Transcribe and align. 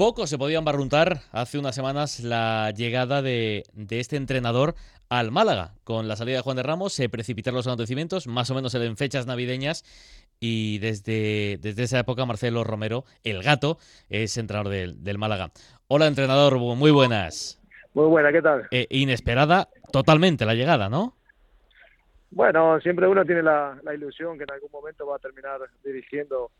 Poco 0.00 0.26
se 0.26 0.38
podían 0.38 0.64
barruntar 0.64 1.18
hace 1.30 1.58
unas 1.58 1.74
semanas 1.74 2.20
la 2.20 2.70
llegada 2.70 3.20
de, 3.20 3.64
este 3.90 4.16
entrenador 4.16 4.74
al 5.10 5.30
Málaga. 5.30 5.74
Con 5.84 6.08
la 6.08 6.16
salida 6.16 6.36
de 6.36 6.42
Juan 6.42 6.56
de 6.56 6.62
Ramos 6.62 6.94
se 6.94 7.10
precipitaron 7.10 7.56
los 7.56 7.66
acontecimientos, 7.66 8.26
más 8.26 8.50
o 8.50 8.54
menos 8.54 8.74
en 8.74 8.96
fechas 8.96 9.26
navideñas, 9.26 9.84
y 10.40 10.78
desde, 10.78 11.58
desde 11.60 11.82
esa 11.82 11.98
época 11.98 12.24
Marcelo 12.24 12.64
Romero, 12.64 13.04
el 13.24 13.42
gato, 13.42 13.76
es 14.08 14.38
entrenador 14.38 14.72
del, 14.72 15.18
Málaga. 15.18 15.50
Hola 15.86 16.06
entrenador, 16.06 16.56
muy 16.56 16.90
buenas. 16.90 17.60
Muy 17.92 18.06
buena, 18.06 18.32
¿qué 18.32 18.40
tal? 18.40 18.68
Eh, 18.70 18.86
inesperada 18.88 19.68
totalmente 19.92 20.46
la 20.46 20.54
llegada, 20.54 20.88
¿no? 20.88 21.14
Bueno, 22.30 22.80
siempre 22.80 23.06
uno 23.06 23.22
tiene 23.26 23.42
la 23.42 23.78
ilusión 23.94 24.38
que 24.38 24.44
en 24.44 24.52
algún 24.52 24.70
momento 24.72 25.06
va 25.06 25.16
a 25.16 25.18
terminar 25.18 25.60
dirigiendo 25.84 26.50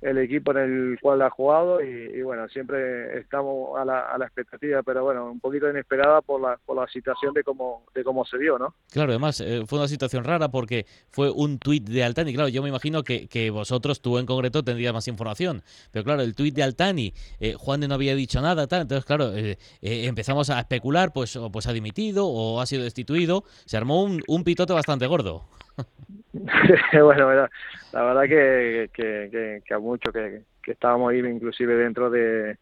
el 0.00 0.18
equipo 0.18 0.50
en 0.52 0.58
el 0.58 0.98
cual 1.00 1.22
ha 1.22 1.30
jugado 1.30 1.82
y, 1.82 2.20
bueno, 2.22 2.48
siempre 2.48 3.18
estamos 3.18 3.78
a 3.78 3.84
la, 3.84 4.00
a 4.00 4.18
la, 4.18 4.26
expectativa, 4.26 4.82
pero 4.82 5.04
bueno, 5.04 5.30
un 5.30 5.40
poquito 5.40 5.68
inesperada 5.70 6.20
por 6.20 6.40
la, 6.40 6.58
por 6.64 6.76
la 6.76 6.86
situación 6.88 7.32
de 7.32 7.42
cómo, 7.42 7.84
de 7.94 8.04
cómo 8.04 8.24
se 8.24 8.38
dio, 8.38 8.58
¿no? 8.58 8.74
Claro, 8.90 9.12
además 9.12 9.40
eh, 9.40 9.64
fue 9.66 9.78
una 9.78 9.88
situación 9.88 10.24
rara 10.24 10.50
porque 10.50 10.86
fue 11.10 11.30
un 11.30 11.58
tuit 11.58 11.88
de 11.88 12.04
Altani, 12.04 12.34
claro, 12.34 12.48
yo 12.48 12.62
me 12.62 12.68
imagino 12.68 13.02
que, 13.02 13.26
que, 13.28 13.50
vosotros, 13.50 14.00
tú 14.00 14.18
en 14.18 14.26
concreto, 14.26 14.62
tendrías 14.62 14.92
más 14.92 15.08
información, 15.08 15.62
pero 15.92 16.04
claro, 16.04 16.22
el 16.22 16.34
tuit 16.34 16.54
de 16.54 16.62
Altani, 16.62 17.14
eh, 17.40 17.54
Juan 17.54 17.80
de 17.80 17.88
no 17.88 17.94
había 17.94 18.14
dicho 18.14 18.40
nada, 18.42 18.66
tal, 18.66 18.82
entonces 18.82 19.04
claro, 19.06 19.32
eh, 19.34 19.56
empezamos 19.80 20.50
a 20.50 20.60
especular, 20.60 21.12
pues, 21.12 21.38
pues 21.52 21.66
ha 21.66 21.72
dimitido 21.72 22.26
o 22.26 22.60
ha 22.60 22.66
sido 22.66 22.84
destituido, 22.84 23.44
se 23.64 23.76
armó 23.76 24.02
un, 24.02 24.22
un 24.28 24.44
pitote 24.44 24.72
bastante 24.72 25.06
gordo. 25.06 25.44
bueno, 27.02 27.48
la 27.92 28.02
verdad 28.02 28.22
que, 28.24 29.62
a 29.70 29.78
mucho 29.78 30.12
que, 30.12 30.42
estábamos 30.66 31.12
ahí 31.12 31.20
inclusive 31.20 31.76
dentro 31.76 32.10
de 32.10 32.58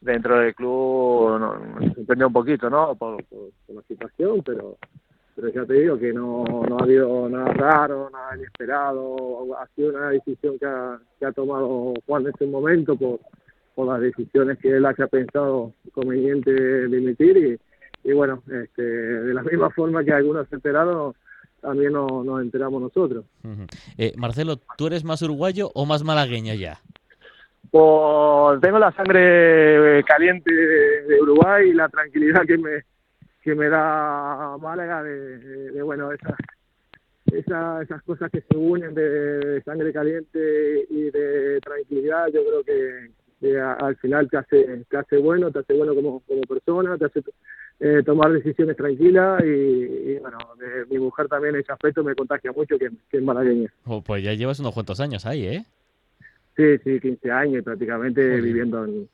dentro 0.00 0.38
del 0.38 0.54
club 0.54 1.38
nos 1.38 1.94
sorprendió 1.94 2.28
un 2.28 2.32
poquito, 2.32 2.70
¿no? 2.70 2.94
Por, 2.94 3.22
la 3.68 3.82
situación, 3.82 4.42
pero 4.42 4.78
ya 5.54 5.64
te 5.64 5.74
digo 5.74 5.98
que 5.98 6.12
no, 6.12 6.44
no 6.44 6.78
ha 6.78 6.82
habido 6.82 7.28
nada 7.28 7.52
raro, 7.52 8.10
nada 8.10 8.36
inesperado, 8.36 9.56
ha 9.58 9.66
sido 9.74 9.90
una 9.90 10.10
decisión 10.10 10.58
que 10.58 10.66
ha, 10.66 10.98
que 11.18 11.26
ha 11.26 11.32
tomado 11.32 11.94
Juan 12.06 12.22
en 12.22 12.28
este 12.28 12.46
momento 12.46 12.96
por, 12.96 13.20
las 13.86 14.00
decisiones 14.02 14.58
que 14.58 14.76
él 14.76 14.84
ha 14.84 14.92
pensado 14.92 15.72
conveniente 15.92 16.86
dimitir 16.88 17.34
y, 18.04 18.10
y 18.10 18.12
bueno, 18.12 18.42
este, 18.46 18.82
de 18.82 19.32
la 19.32 19.42
misma 19.42 19.70
forma 19.70 20.04
que 20.04 20.12
algunos 20.12 20.52
esperaron 20.52 21.14
también 21.60 21.92
nos, 21.92 22.42
enteramos 22.42 22.82
nosotros. 22.82 23.24
eh, 23.98 24.12
Marcelo, 24.16 24.56
¿tú 24.76 24.86
eres 24.86 25.04
más 25.04 25.22
uruguayo 25.22 25.70
o 25.74 25.86
más 25.86 26.02
malagueño 26.02 26.54
ya? 26.54 26.80
Pues 27.70 28.60
tengo 28.60 28.78
la 28.78 28.92
sangre 28.92 30.02
caliente 30.04 30.52
de, 30.52 31.20
Uruguay 31.22 31.70
y 31.70 31.72
la 31.72 31.88
tranquilidad 31.88 32.44
que 32.46 32.58
me 32.58 32.84
que 33.42 33.54
me 33.54 33.68
da 33.68 34.56
Málaga 34.60 35.02
de, 35.02 35.80
bueno 35.82 36.10
esas 36.12 36.34
esas 37.32 38.02
cosas 38.02 38.30
que 38.30 38.40
se 38.40 38.56
unen 38.56 38.92
de, 38.92 39.62
sangre 39.64 39.92
caliente 39.92 40.86
y 40.90 41.10
de 41.10 41.60
tranquilidad 41.60 42.26
yo 42.34 42.40
creo 42.44 42.64
que, 42.64 43.10
al 43.60 43.96
final 43.96 44.28
te 44.28 44.36
hace 44.36 44.84
te 44.88 44.96
hace 44.96 45.16
bueno 45.16 45.50
te 45.50 45.60
hace 45.60 45.72
bueno 45.74 45.94
como 45.94 46.20
como 46.20 46.42
persona 46.42 46.98
te 46.98 47.06
hace 47.06 47.22
eh, 47.82 48.02
tomar 48.04 48.30
decisiones 48.30 48.76
tranquilas 48.76 49.42
y, 49.42 50.18
bueno, 50.18 50.36
mi 50.90 50.98
mujer 50.98 51.28
también 51.28 51.54
en 51.54 51.62
ese 51.62 51.72
aspecto 51.72 52.04
me 52.04 52.14
contagia 52.14 52.52
mucho, 52.52 52.78
que, 52.78 52.90
es 53.10 53.22
malagueña. 53.22 53.72
Oh, 53.86 54.02
pues 54.02 54.22
ya 54.22 54.34
llevas 54.34 54.60
unos 54.60 54.74
cuantos 54.74 55.00
años 55.00 55.24
ahí, 55.24 55.46
¿eh? 55.46 55.64
Sí, 56.56 56.76
sí, 56.84 57.00
15 57.00 57.30
años 57.30 57.64
prácticamente 57.64 58.38
viviendo 58.42 58.84
en, 58.84 59.08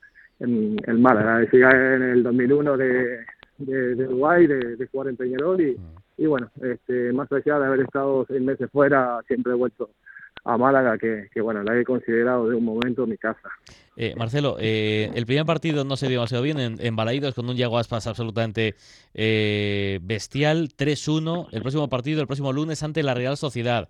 en, 0.85 1.01
Málaga. 1.01 1.47
en 1.49 2.03
el 2.03 2.23
2001 2.23 2.75
de, 2.75 3.19
de, 3.59 4.05
Uruguay, 4.05 4.47
de, 4.47 4.75
de, 4.75 4.87
jugar 4.87 5.07
en 5.07 5.15
Peñarol 5.15 5.61
y, 5.61 5.71
mm. 5.71 6.23
y 6.23 6.25
bueno, 6.25 6.51
este, 6.61 7.13
más 7.13 7.31
allá 7.31 7.59
de 7.59 7.67
haber 7.67 7.79
estado 7.79 8.25
seis 8.27 8.41
meses 8.41 8.69
fuera, 8.69 9.21
siempre 9.27 9.53
he 9.53 9.55
vuelto 9.55 9.91
a 10.43 10.57
Málaga, 10.57 10.97
que, 10.97 11.41
bueno, 11.41 11.63
la 11.63 11.77
he 11.77 11.83
considerado 11.83 12.49
de 12.49 12.55
un 12.55 12.63
momento 12.63 13.05
mi 13.05 13.17
casa. 13.17 13.49
Eh, 13.95 14.13
Marcelo, 14.15 14.57
eh, 14.59 15.11
el 15.15 15.25
primer 15.25 15.45
partido 15.45 15.83
no 15.83 15.97
se 15.97 16.07
dio 16.07 16.19
demasiado 16.19 16.43
bien 16.43 16.59
en, 16.59 16.77
en 16.79 16.95
Balaidos 16.95 17.33
con 17.33 17.49
un 17.49 17.55
Yago 17.55 17.77
Aspas 17.77 18.07
absolutamente 18.07 18.75
eh, 19.13 19.99
bestial, 20.01 20.69
3-1. 20.69 21.47
El 21.51 21.61
próximo 21.61 21.89
partido, 21.89 22.21
el 22.21 22.27
próximo 22.27 22.53
lunes, 22.53 22.83
ante 22.83 23.03
la 23.03 23.13
Real 23.13 23.37
Sociedad. 23.37 23.89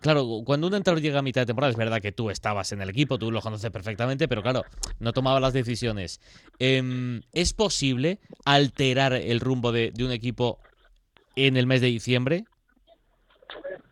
claro, 0.00 0.42
cuando 0.44 0.66
un 0.66 0.74
entrenador 0.74 1.02
llega 1.02 1.20
a 1.20 1.22
mitad 1.22 1.42
de 1.42 1.46
temporada, 1.46 1.70
es 1.70 1.78
verdad 1.78 2.00
que 2.00 2.12
tú 2.12 2.30
estabas 2.30 2.72
en 2.72 2.82
el 2.82 2.90
equipo, 2.90 3.18
tú 3.18 3.30
lo 3.30 3.40
conoces 3.40 3.70
perfectamente, 3.70 4.28
pero 4.28 4.42
claro, 4.42 4.64
no 4.98 5.12
tomaba 5.12 5.40
las 5.40 5.52
decisiones. 5.52 6.20
Em, 6.58 7.22
¿Es 7.32 7.52
posible 7.52 8.18
alterar 8.44 9.12
el 9.12 9.40
rumbo 9.40 9.72
de 9.72 9.92
un 10.00 10.10
equipo 10.10 10.58
en 11.36 11.56
el 11.56 11.66
mes 11.66 11.80
de 11.80 11.88
diciembre? 11.88 12.44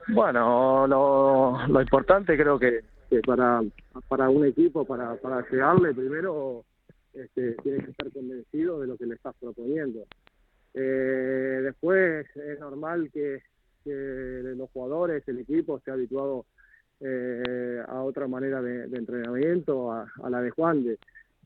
Bueno, 0.08 0.86
lo, 0.86 1.80
importante 1.80 2.36
creo 2.36 2.58
que, 2.58 2.84
que, 3.08 3.20
para, 3.20 3.62
para 4.08 4.28
un 4.28 4.44
equipo, 4.44 4.84
para, 4.84 5.14
para 5.16 5.48
llegarle, 5.48 5.94
primero 5.94 6.64
este, 7.14 7.52
tienes 7.62 7.84
que 7.84 7.90
estar 7.92 8.10
convencido 8.12 8.80
de 8.80 8.86
lo 8.86 8.96
que 8.96 9.06
le 9.06 9.14
estás 9.14 9.34
proponiendo. 9.40 10.04
Eh, 10.74 11.60
después 11.62 12.26
es 12.36 12.60
normal 12.60 13.10
que, 13.12 13.42
que, 13.84 14.42
los 14.56 14.68
jugadores, 14.70 15.26
el 15.28 15.38
equipo, 15.38 15.78
esté 15.78 15.92
habituado 15.92 16.46
eh, 17.00 17.82
a 17.86 18.02
otra 18.02 18.26
manera 18.26 18.60
de, 18.60 18.84
entrenamiento, 18.96 19.92
a, 19.92 20.08
la 20.28 20.40
de 20.42 20.50
Juan, 20.50 20.84
de 20.84 20.98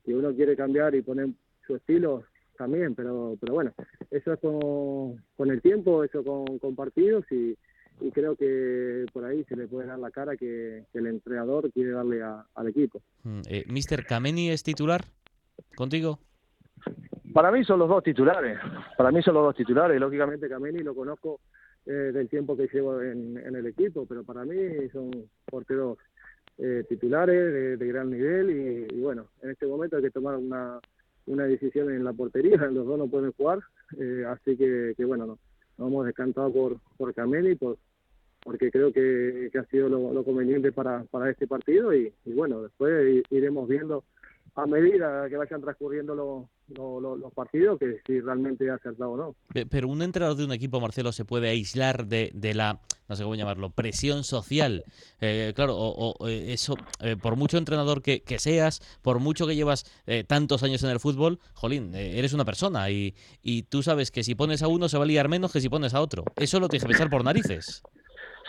si 0.03 0.13
uno 0.13 0.33
quiere 0.33 0.55
cambiar 0.55 0.95
y 0.95 1.01
poner 1.01 1.29
su 1.65 1.75
estilo, 1.75 2.23
también, 2.57 2.93
pero, 2.93 3.37
pero 3.39 3.53
bueno, 3.53 3.71
eso 4.11 4.33
es 4.33 4.39
con, 4.41 5.23
con 5.37 5.49
el 5.49 5.61
tiempo, 5.61 6.03
eso 6.03 6.23
con, 6.25 6.59
con 6.59 6.75
partidos 6.75 7.23
y 7.31 7.57
y 8.01 8.11
creo 8.11 8.35
que 8.35 9.05
por 9.13 9.25
ahí 9.25 9.43
se 9.45 9.55
le 9.55 9.67
puede 9.67 9.87
dar 9.87 9.99
la 9.99 10.11
cara 10.11 10.35
que, 10.37 10.85
el 10.93 11.07
entrenador 11.07 11.71
quiere 11.71 11.91
darle 11.91 12.21
al 12.21 12.67
equipo. 12.67 13.01
Mm, 13.23 13.41
eh, 13.49 13.65
¿Mister 13.67 14.05
Kameni 14.05 14.49
es 14.49 14.63
titular 14.63 15.05
contigo? 15.75 16.19
Para 17.33 17.51
mí 17.51 17.63
son 17.63 17.79
los 17.79 17.89
dos 17.89 18.03
titulares, 18.03 18.57
para 18.97 19.11
mí 19.11 19.21
son 19.21 19.35
los 19.35 19.43
dos 19.43 19.55
titulares, 19.55 19.99
lógicamente 19.99 20.49
Kameni 20.49 20.79
lo 20.79 20.95
conozco 20.95 21.39
eh, 21.85 22.11
del 22.11 22.27
tiempo 22.27 22.57
que 22.57 22.67
llevo 22.71 23.01
en, 23.01 23.37
el 23.37 23.65
equipo, 23.67 24.05
pero 24.07 24.23
para 24.23 24.45
mí 24.45 24.55
son 24.91 25.11
porteros 25.45 25.97
eh, 26.57 26.83
titulares 26.89 27.79
de, 27.79 27.87
gran 27.87 28.09
nivel 28.09 28.87
y, 28.91 28.99
bueno, 28.99 29.27
en 29.41 29.51
este 29.51 29.65
momento 29.65 29.97
hay 29.97 30.03
que 30.03 30.11
tomar 30.11 30.35
una, 30.35 30.79
una 31.27 31.45
decisión 31.45 31.91
en 31.91 32.03
la 32.03 32.13
portería, 32.13 32.57
los 32.71 32.85
dos 32.85 32.97
no 32.97 33.07
pueden 33.07 33.31
jugar, 33.33 33.59
eh, 33.97 34.23
así 34.27 34.57
que, 34.57 34.93
que 34.97 35.05
bueno, 35.05 35.25
no, 35.25 35.37
nos 35.77 35.87
hemos 35.87 36.05
descantado 36.05 36.51
por, 36.51 36.77
por 36.97 37.13
Kameni, 37.13 37.55
por, 37.55 37.77
porque 38.49 38.71
creo 38.71 38.91
que, 38.91 39.51
ha 39.59 39.63
sido 39.65 39.89
lo, 39.89 40.23
conveniente 40.23 40.71
para, 40.71 41.03
para 41.11 41.29
este 41.29 41.45
partido 41.45 41.93
y, 41.93 42.11
bueno, 42.25 42.63
después 42.63 43.23
iremos 43.29 43.69
viendo 43.69 44.03
a 44.55 44.65
medida 44.65 45.29
que 45.29 45.37
vayan 45.37 45.61
transcurriendo 45.61 46.15
los, 46.15 47.19
los 47.19 47.33
partidos 47.33 47.77
que 47.77 48.01
si 48.07 48.19
realmente 48.19 48.71
ha 48.71 48.73
acertado 48.73 49.11
o 49.11 49.17
no. 49.17 49.35
Pero 49.69 49.87
un 49.87 50.01
entrenador 50.01 50.35
de 50.35 50.45
un 50.45 50.51
equipo, 50.51 50.81
Marcelo, 50.81 51.11
se 51.11 51.25
puede 51.25 51.49
aislar 51.49 52.07
de, 52.07 52.31
de 52.33 52.55
la, 52.55 52.81
no 53.07 53.15
sé 53.15 53.21
cómo 53.21 53.35
llamarlo, 53.35 53.69
presión 53.69 54.23
social. 54.23 54.83
Eh, 55.21 55.53
claro, 55.55 55.75
o, 55.77 56.27
eh, 56.27 56.51
eso, 56.51 56.75
eh, 57.01 57.17
por 57.21 57.35
mucho 57.35 57.59
entrenador 57.59 58.01
que, 58.01 58.23
que, 58.23 58.39
seas, 58.39 58.81
por 59.03 59.19
mucho 59.19 59.45
que 59.45 59.55
llevas 59.55 59.85
tantos 60.25 60.63
años 60.63 60.81
en 60.81 60.89
el 60.89 60.99
fútbol, 60.99 61.39
jolín, 61.53 61.93
eres 61.93 62.33
una 62.33 62.45
persona 62.45 62.89
y, 62.89 63.13
y 63.43 63.61
tú 63.61 63.83
sabes 63.83 64.09
que 64.09 64.23
si 64.23 64.33
pones 64.33 64.63
a 64.63 64.67
uno 64.67 64.89
se 64.89 64.97
va 64.97 65.03
a 65.03 65.07
liar 65.07 65.29
menos 65.29 65.53
que 65.53 65.61
si 65.61 65.69
pones 65.69 65.93
a 65.93 66.01
otro. 66.01 66.23
Eso 66.35 66.59
lo 66.59 66.67
tienes 66.67 66.83
que 66.83 66.89
pensar 66.89 67.11
por 67.11 67.23
narices. 67.23 67.83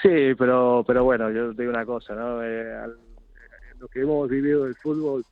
Sí, 0.02 0.34
pero, 0.38 0.82
pero 0.86 1.04
bueno, 1.04 1.30
yo 1.30 1.54
te 1.54 1.62
digo 1.62 1.74
una 1.74 1.84
cosa, 1.84 2.14
¿no? 2.14 2.42
Eh, 2.42 2.86
lo 3.78 3.88
que 3.88 4.00
hemos 4.00 4.28
vivido 4.30 4.64
del 4.64 4.74
fútbol, 4.76 5.24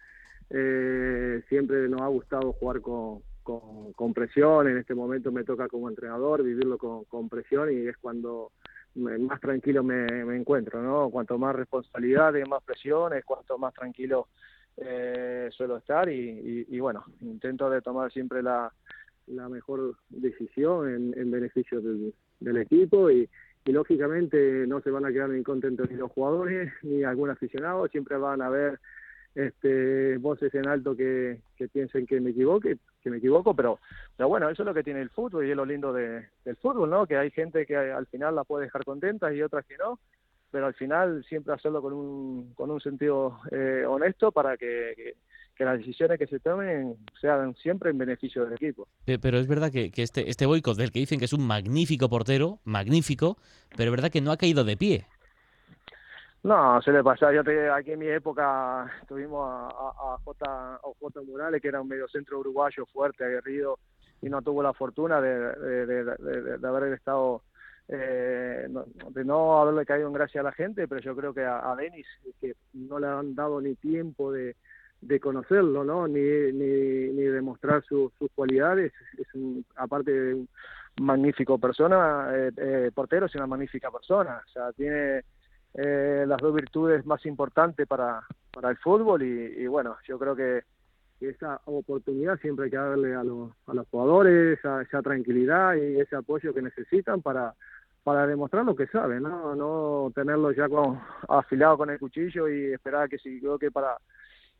eh, 0.50 1.42
siempre 1.48 1.88
nos 1.88 2.02
ha 2.02 2.06
gustado 2.08 2.52
jugar 2.52 2.80
con, 2.82 3.22
con, 3.42 4.14
presión. 4.14 4.68
En 4.68 4.76
este 4.76 4.94
momento 4.94 5.32
me 5.32 5.44
toca 5.44 5.68
como 5.68 5.88
entrenador 5.88 6.42
vivirlo 6.42 6.76
con, 6.76 7.28
presión 7.28 7.72
y 7.72 7.86
es 7.86 7.96
cuando 7.96 8.52
más 8.94 9.40
tranquilo 9.40 9.82
me, 9.82 10.06
encuentro, 10.36 10.82
¿no? 10.82 11.08
Cuanto 11.10 11.38
más 11.38 11.54
responsabilidades, 11.56 12.46
más 12.46 12.62
presiones, 12.62 13.24
cuanto 13.24 13.56
más 13.56 13.72
tranquilo 13.72 14.28
eh, 14.76 15.48
suelo 15.50 15.78
estar 15.78 16.08
y, 16.10 16.66
y, 16.68 16.80
bueno, 16.80 17.04
intento 17.20 17.70
de 17.70 17.80
tomar 17.80 18.12
siempre 18.12 18.42
la, 18.42 18.70
mejor 19.26 19.94
decisión 20.08 20.88
en, 20.88 21.18
en 21.18 21.30
beneficio 21.30 21.80
del 21.80 22.56
equipo 22.56 23.10
y, 23.10 23.28
y 23.68 23.72
lógicamente 23.72 24.66
no 24.66 24.80
se 24.80 24.90
van 24.90 25.04
a 25.04 25.12
quedar 25.12 25.28
ni 25.28 25.42
contentos 25.42 25.90
ni 25.90 25.96
los 25.98 26.10
jugadores 26.10 26.72
ni 26.82 27.04
algún 27.04 27.28
aficionado, 27.28 27.86
siempre 27.88 28.16
van 28.16 28.40
a 28.40 28.46
haber 28.46 28.80
este, 29.34 30.16
voces 30.16 30.54
en 30.54 30.66
alto 30.66 30.96
que, 30.96 31.42
que 31.54 31.68
piensen 31.68 32.06
que 32.06 32.18
me 32.18 32.30
equivoque, 32.30 32.78
que 33.02 33.10
me 33.10 33.18
equivoco, 33.18 33.54
pero, 33.54 33.78
pero 34.16 34.26
bueno, 34.30 34.48
eso 34.48 34.62
es 34.62 34.66
lo 34.66 34.72
que 34.72 34.82
tiene 34.82 35.02
el 35.02 35.10
fútbol 35.10 35.46
y 35.46 35.50
es 35.50 35.56
lo 35.56 35.66
lindo 35.66 35.92
de, 35.92 36.28
del 36.46 36.56
fútbol, 36.56 36.88
¿no? 36.88 37.06
Que 37.06 37.18
hay 37.18 37.30
gente 37.30 37.66
que 37.66 37.76
al 37.76 38.06
final 38.06 38.36
la 38.36 38.44
puede 38.44 38.64
dejar 38.64 38.86
contenta 38.86 39.34
y 39.34 39.42
otras 39.42 39.66
que 39.66 39.76
no, 39.76 39.98
pero 40.50 40.64
al 40.64 40.74
final 40.74 41.22
siempre 41.28 41.52
hacerlo 41.52 41.82
con 41.82 41.92
un, 41.92 42.54
con 42.54 42.70
un 42.70 42.80
sentido 42.80 43.38
eh, 43.50 43.84
honesto 43.86 44.32
para 44.32 44.56
que 44.56 45.16
las 45.64 45.78
decisiones 45.78 46.18
que 46.18 46.26
se 46.26 46.40
tomen 46.40 46.96
sean 47.20 47.54
siempre 47.56 47.90
en 47.90 47.98
beneficio 47.98 48.44
del 48.44 48.54
equipo. 48.54 48.86
Pero 49.04 49.38
es 49.38 49.46
verdad 49.46 49.70
que, 49.72 49.90
este, 49.96 50.30
este 50.30 50.46
boicot 50.46 50.76
del 50.76 50.92
que 50.92 51.00
dicen 51.00 51.18
que 51.18 51.24
es 51.24 51.32
un 51.32 51.46
magnífico 51.46 52.08
portero, 52.08 52.60
magnífico, 52.64 53.36
pero 53.76 53.90
es 53.90 53.90
verdad 53.90 54.10
que 54.10 54.20
no 54.20 54.32
ha 54.32 54.36
caído 54.36 54.64
de 54.64 54.76
pie. 54.76 55.06
No, 56.42 56.80
se 56.82 56.92
le 56.92 57.02
pasa. 57.02 57.32
Yo 57.32 57.42
te, 57.42 57.68
aquí 57.68 57.92
en 57.92 57.98
mi 57.98 58.06
época 58.06 58.90
tuvimos 59.08 59.44
a, 59.50 59.66
a, 59.66 60.14
a 60.14 60.18
J, 60.24 60.80
J. 61.00 61.20
Morales, 61.22 61.60
que 61.60 61.68
era 61.68 61.80
un 61.80 61.88
mediocentro 61.88 62.38
uruguayo 62.38 62.86
fuerte, 62.86 63.24
aguerrido, 63.24 63.78
y 64.22 64.28
no 64.28 64.40
tuvo 64.42 64.62
la 64.62 64.72
fortuna 64.72 65.20
de, 65.20 65.86
de, 65.86 66.66
haber 66.66 66.92
estado, 66.92 67.42
eh, 67.88 68.68
de 69.10 69.24
no 69.24 69.60
haberle 69.60 69.84
caído 69.84 70.06
en 70.06 70.12
gracia 70.12 70.40
a 70.40 70.44
la 70.44 70.52
gente, 70.52 70.86
pero 70.86 71.00
yo 71.00 71.16
creo 71.16 71.34
que 71.34 71.44
a, 71.44 71.70
a 71.70 71.76
Denis, 71.76 72.06
que 72.40 72.54
no 72.72 72.98
le 72.98 73.08
han 73.08 73.34
dado 73.34 73.60
ni 73.60 73.74
tiempo 73.74 74.32
de, 74.32 74.56
de 75.00 75.20
conocerlo, 75.20 75.84
¿no? 75.84 76.08
Ni, 76.08 76.20
ni, 76.20 77.12
ni 77.12 77.22
demostrar 77.22 77.84
sus 77.84 78.12
cualidades. 78.34 78.92
Es 79.16 79.34
un, 79.34 79.64
aparte 79.76 80.10
de 80.12 80.34
un 80.34 80.48
magnífico 81.00 81.58
persona, 81.58 82.28
eh, 82.32 82.50
eh, 82.56 82.90
portero 82.94 83.26
es 83.26 83.34
una 83.34 83.46
magnífica 83.46 83.90
persona. 83.90 84.42
O 84.46 84.50
sea, 84.50 84.72
tiene 84.72 85.22
eh, 85.74 86.24
las 86.26 86.38
dos 86.38 86.54
virtudes 86.54 87.06
más 87.06 87.24
importantes 87.26 87.86
para, 87.86 88.22
para 88.52 88.70
el 88.70 88.76
fútbol 88.78 89.22
y, 89.22 89.66
bueno, 89.66 89.96
yo 90.06 90.18
creo 90.18 90.34
que 90.34 90.62
esa 91.20 91.60
oportunidad 91.64 92.38
siempre 92.38 92.66
hay 92.66 92.70
que 92.70 92.76
darle 92.76 93.14
a 93.14 93.24
los, 93.24 93.50
a 93.66 93.74
los 93.74 93.88
jugadores 93.88 94.58
esa, 94.58 94.82
esa 94.82 95.02
tranquilidad 95.02 95.74
y 95.74 96.00
ese 96.00 96.14
apoyo 96.16 96.54
que 96.54 96.62
necesitan 96.62 97.22
para 97.22 97.54
para 98.04 98.26
demostrar 98.26 98.64
lo 98.64 98.74
que 98.74 98.86
saben, 98.86 99.22
no 99.24 99.54
no 99.54 100.10
tenerlo 100.14 100.50
ya 100.52 100.66
con, 100.66 100.98
afilado 101.28 101.76
con 101.76 101.90
el 101.90 101.98
cuchillo 101.98 102.48
y 102.48 102.72
esperar 102.72 103.06
que 103.06 103.18
si 103.18 103.38
creo 103.38 103.58
que 103.58 103.70
para 103.70 103.98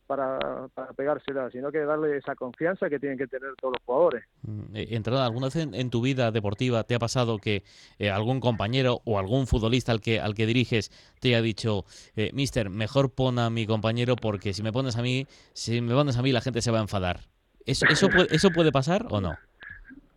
para, 0.09 0.67
para 0.73 0.91
pegársela, 0.93 1.51
sino 1.51 1.71
que 1.71 1.77
darle 1.85 2.17
esa 2.17 2.33
confianza 2.33 2.89
que 2.89 2.97
tienen 2.97 3.15
que 3.15 3.27
tener 3.27 3.51
todos 3.61 3.75
los 3.75 3.85
jugadores. 3.85 4.23
Mm, 4.41 4.75
eh, 4.75 4.87
Entrenador, 4.89 5.27
¿alguna 5.27 5.47
vez 5.49 5.55
en, 5.57 5.89
tu 5.91 6.01
vida 6.01 6.31
deportiva 6.31 6.83
te 6.83 6.95
ha 6.95 6.99
pasado 6.99 7.37
que 7.37 7.61
eh, 7.99 8.09
algún 8.09 8.39
compañero 8.39 9.01
o 9.05 9.19
algún 9.19 9.45
futbolista 9.45 9.91
al 9.91 10.01
que, 10.01 10.19
al 10.19 10.33
que 10.33 10.47
diriges 10.47 10.89
te 11.21 11.35
ha 11.35 11.43
dicho, 11.43 11.85
eh, 12.15 12.31
Mister, 12.33 12.71
mejor 12.71 13.13
pon 13.13 13.37
a 13.37 13.51
mi 13.51 13.67
compañero 13.67 14.15
porque 14.15 14.51
si 14.53 14.63
me 14.63 14.71
pones 14.71 14.97
a 14.97 15.03
mí, 15.03 15.27
si 15.53 15.79
me 15.79 15.93
pones 15.93 16.17
a 16.17 16.23
mí 16.23 16.31
la 16.31 16.41
gente 16.41 16.63
se 16.63 16.71
va 16.71 16.79
a 16.79 16.81
enfadar? 16.81 17.19
¿Eso, 17.67 17.85
eso, 17.85 18.09
puede, 18.09 18.35
¿eso 18.35 18.49
puede 18.49 18.71
pasar 18.71 19.05
o 19.11 19.21
no? 19.21 19.35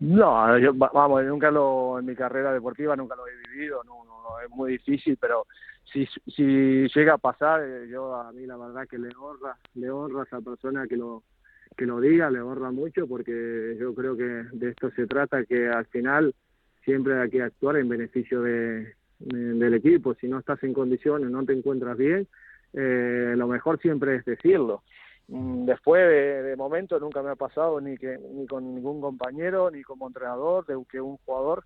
No, 0.00 0.58
yo, 0.58 0.72
vamos, 0.72 1.22
nunca 1.24 1.50
lo, 1.50 1.98
en 1.98 2.06
mi 2.06 2.14
carrera 2.14 2.50
deportiva 2.54 2.96
nunca 2.96 3.14
lo 3.14 3.26
he 3.28 3.36
vivido, 3.50 3.84
no, 3.84 4.04
no, 4.04 4.40
es 4.40 4.48
muy 4.48 4.72
difícil, 4.72 5.18
pero 5.20 5.46
si, 5.84 6.06
si 6.26 6.88
llega 6.88 7.14
a 7.14 7.18
pasar, 7.18 7.62
eh, 7.62 7.88
yo 7.88 8.14
a 8.14 8.32
mí 8.32 8.46
la 8.46 8.56
verdad 8.56 8.86
que 8.88 8.98
le 8.98 9.08
honra, 9.18 9.56
le 9.74 9.90
honra 9.90 10.20
a 10.20 10.24
esa 10.24 10.40
persona 10.40 10.86
que 10.86 10.96
lo 10.96 11.22
que 11.76 11.86
lo 11.86 12.00
diga, 12.00 12.30
le 12.30 12.40
honra 12.40 12.70
mucho 12.70 13.06
porque 13.06 13.76
yo 13.80 13.94
creo 13.94 14.16
que 14.16 14.44
de 14.52 14.70
esto 14.70 14.90
se 14.90 15.06
trata 15.06 15.44
que 15.44 15.68
al 15.68 15.86
final 15.86 16.34
siempre 16.84 17.18
hay 17.20 17.30
que 17.30 17.42
actuar 17.42 17.76
en 17.76 17.88
beneficio 17.88 18.42
de, 18.42 18.94
del 19.18 19.74
equipo. 19.74 20.14
Si 20.14 20.28
no 20.28 20.38
estás 20.38 20.62
en 20.64 20.74
condiciones, 20.74 21.30
no 21.30 21.44
te 21.44 21.52
encuentras 21.52 21.96
bien, 21.96 22.28
eh, 22.74 23.34
lo 23.36 23.46
mejor 23.46 23.80
siempre 23.80 24.16
es 24.16 24.24
decirlo. 24.24 24.82
Mm, 25.28 25.64
después 25.64 26.02
de, 26.02 26.42
de, 26.42 26.56
momento 26.56 26.98
nunca 26.98 27.22
me 27.22 27.30
ha 27.30 27.36
pasado 27.36 27.80
ni 27.80 27.96
que 27.96 28.18
ni 28.18 28.46
con 28.46 28.74
ningún 28.74 29.00
compañero 29.00 29.70
ni 29.70 29.82
como 29.82 30.08
entrenador 30.08 30.66
de 30.66 30.76
que 30.90 31.00
un 31.00 31.16
jugador 31.18 31.64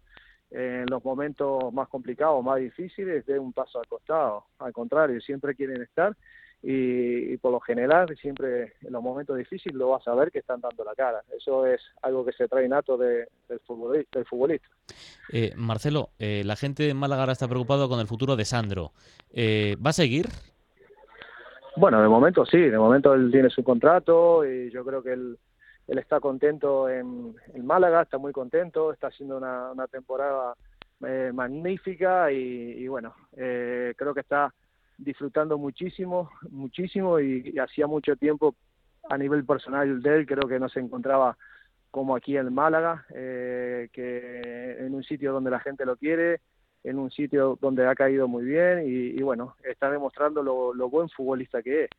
en 0.87 0.93
los 0.93 1.05
momentos 1.05 1.73
más 1.73 1.89
complicados, 1.89 2.43
más 2.45 2.61
difíciles, 2.61 3.27
de 3.27 3.39
un 3.39 3.53
paso 3.53 3.81
al 3.81 3.87
costado. 3.87 4.45
Al 4.59 4.73
contrario, 4.73 5.21
siempre 5.21 5.55
quieren 5.55 5.83
estar 5.83 6.17
y, 6.63 7.37
por 7.39 7.53
lo 7.53 7.61
general, 7.61 8.17
siempre 8.21 8.75
en 8.83 8.93
los 8.93 9.03
momentos 9.03 9.37
difíciles 9.37 9.77
lo 9.77 9.91
vas 9.91 10.07
a 10.07 10.15
ver 10.15 10.31
que 10.31 10.39
están 10.39 10.61
dando 10.61 10.85
la 10.85 10.95
cara. 10.95 11.23
Eso 11.37 11.67
es 11.67 11.81
algo 12.03 12.25
que 12.25 12.33
se 12.33 12.49
trae 12.49 12.69
nato 12.69 12.97
del, 12.97 13.27
futbolista. 13.67 14.19
Del 14.19 14.27
futbolista. 14.27 14.69
Eh, 15.33 15.53
Marcelo, 15.57 16.11
eh, 16.19 16.43
la 16.45 16.57
gente 16.57 16.85
de 16.85 16.95
Málaga 16.95 17.23
ahora 17.23 17.33
está 17.33 17.49
preocupado 17.49 17.89
con 17.89 17.99
el 17.99 18.07
futuro 18.07 18.37
de 18.37 18.45
Sandro. 18.45 18.93
Eh, 19.33 19.77
¿Va 19.85 19.91
a 19.91 19.95
seguir? 19.95 20.27
Bueno, 21.77 22.01
de 22.01 22.09
momento 22.09 22.47
sí, 22.47 22.59
de 22.59 22.79
momento 22.79 23.13
él 23.13 23.31
tiene 23.31 23.51
su 23.51 23.63
contrato 23.63 24.47
y 24.47 24.71
yo 24.71 24.85
creo 24.85 25.03
que 25.03 25.13
él 25.13 25.39
él 25.89 25.99
está 25.99 26.21
contento 26.21 26.89
en, 26.89 27.37
Málaga, 27.63 28.03
está 28.03 28.19
muy 28.19 28.33
contento, 28.33 28.93
está 28.93 29.09
haciendo 29.09 29.37
una, 29.37 29.87
temporada 29.91 30.55
eh, 31.05 31.31
magnífica 31.35 32.31
y, 32.33 32.87
bueno, 32.89 33.15
eh, 33.37 33.95
creo 33.97 34.15
que 34.15 34.21
está 34.21 34.53
disfrutando 34.99 35.59
muchísimo, 35.59 36.31
muchísimo 36.51 37.21
y, 37.21 37.59
hacía 37.59 37.87
mucho 37.87 38.17
tiempo 38.17 38.55
a 39.09 39.19
nivel 39.19 39.45
personal 39.45 40.03
de 40.03 40.17
él 40.17 40.27
creo 40.27 40.49
que 40.49 40.59
no 40.59 40.69
se 40.69 40.81
encontraba 40.81 41.37
como 41.91 42.17
aquí 42.17 42.37
en 42.37 42.53
Málaga, 42.53 43.07
eh, 43.15 43.89
que 43.93 44.77
en 44.79 44.95
un 44.95 45.03
sitio 45.05 45.33
donde 45.33 45.51
la 45.51 45.61
gente 45.61 45.87
lo 45.87 45.97
quiere, 45.97 46.41
en 46.83 46.99
un 46.99 47.11
sitio 47.11 47.59
donde 47.61 47.87
ha 47.87 47.95
caído 47.95 48.29
muy 48.29 48.45
bien 48.45 48.85
y, 48.87 49.21
bueno, 49.23 49.57
está 49.65 49.91
demostrando 49.91 50.43
lo 50.43 50.91
buen 50.91 51.09
futbolista 51.09 51.63
que 51.63 51.85
es 51.85 51.91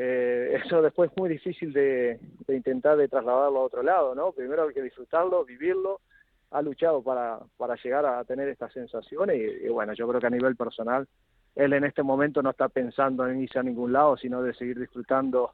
eh, 0.00 0.60
eso 0.64 0.80
después 0.80 1.10
es 1.10 1.16
muy 1.18 1.28
difícil 1.28 1.72
de, 1.72 2.20
intentar 2.46 2.96
de 2.96 3.08
trasladarlo 3.08 3.58
a 3.58 3.64
otro 3.64 3.82
lado, 3.82 4.14
¿no? 4.14 4.30
Primero 4.30 4.68
hay 4.68 4.72
que 4.72 4.82
disfrutarlo, 4.82 5.44
vivirlo, 5.44 6.00
ha 6.50 6.62
luchado 6.62 7.02
para, 7.02 7.38
para 7.56 7.76
llegar 7.76 8.06
a 8.06 8.24
tener 8.24 8.48
estas 8.48 8.72
sensaciones 8.72 9.36
y, 9.36 9.68
bueno, 9.68 9.92
yo 9.92 10.08
creo 10.08 10.20
que 10.20 10.26
a 10.26 10.30
nivel 10.30 10.56
personal 10.56 11.06
él 11.54 11.72
en 11.72 11.84
este 11.84 12.02
momento 12.02 12.42
no 12.42 12.50
está 12.50 12.68
pensando 12.68 13.26
en 13.26 13.42
irse 13.42 13.58
a 13.58 13.62
ningún 13.62 13.92
lado, 13.92 14.16
sino 14.16 14.42
de 14.42 14.54
seguir 14.54 14.78
disfrutando 14.78 15.52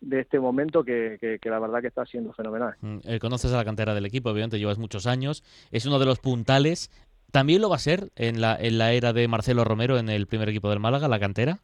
de 0.00 0.20
este 0.20 0.38
momento 0.38 0.84
que, 0.84 1.18
que, 1.40 1.50
la 1.50 1.58
verdad 1.58 1.80
que 1.80 1.86
está 1.88 2.04
siendo 2.04 2.32
fenomenal. 2.34 2.74
Mm, 2.80 2.98
eh, 3.04 3.18
conoces 3.18 3.52
a 3.52 3.56
la 3.56 3.64
cantera 3.64 3.94
del 3.94 4.04
equipo, 4.04 4.30
obviamente 4.30 4.58
llevas 4.58 4.78
muchos 4.78 5.06
años, 5.06 5.42
es 5.70 5.86
uno 5.86 5.98
de 5.98 6.06
los 6.06 6.20
puntales. 6.20 6.90
¿También 7.32 7.62
lo 7.62 7.70
va 7.70 7.76
a 7.76 7.80
ser 7.80 8.10
en 8.14 8.40
la, 8.40 8.56
en 8.60 8.78
la 8.78 8.92
era 8.92 9.12
de 9.12 9.26
Marcelo 9.28 9.64
Romero 9.64 9.98
en 9.98 10.10
el 10.10 10.26
primer 10.26 10.50
equipo 10.50 10.68
del 10.68 10.78
Málaga, 10.78 11.08
la 11.08 11.18
cantera? 11.18 11.58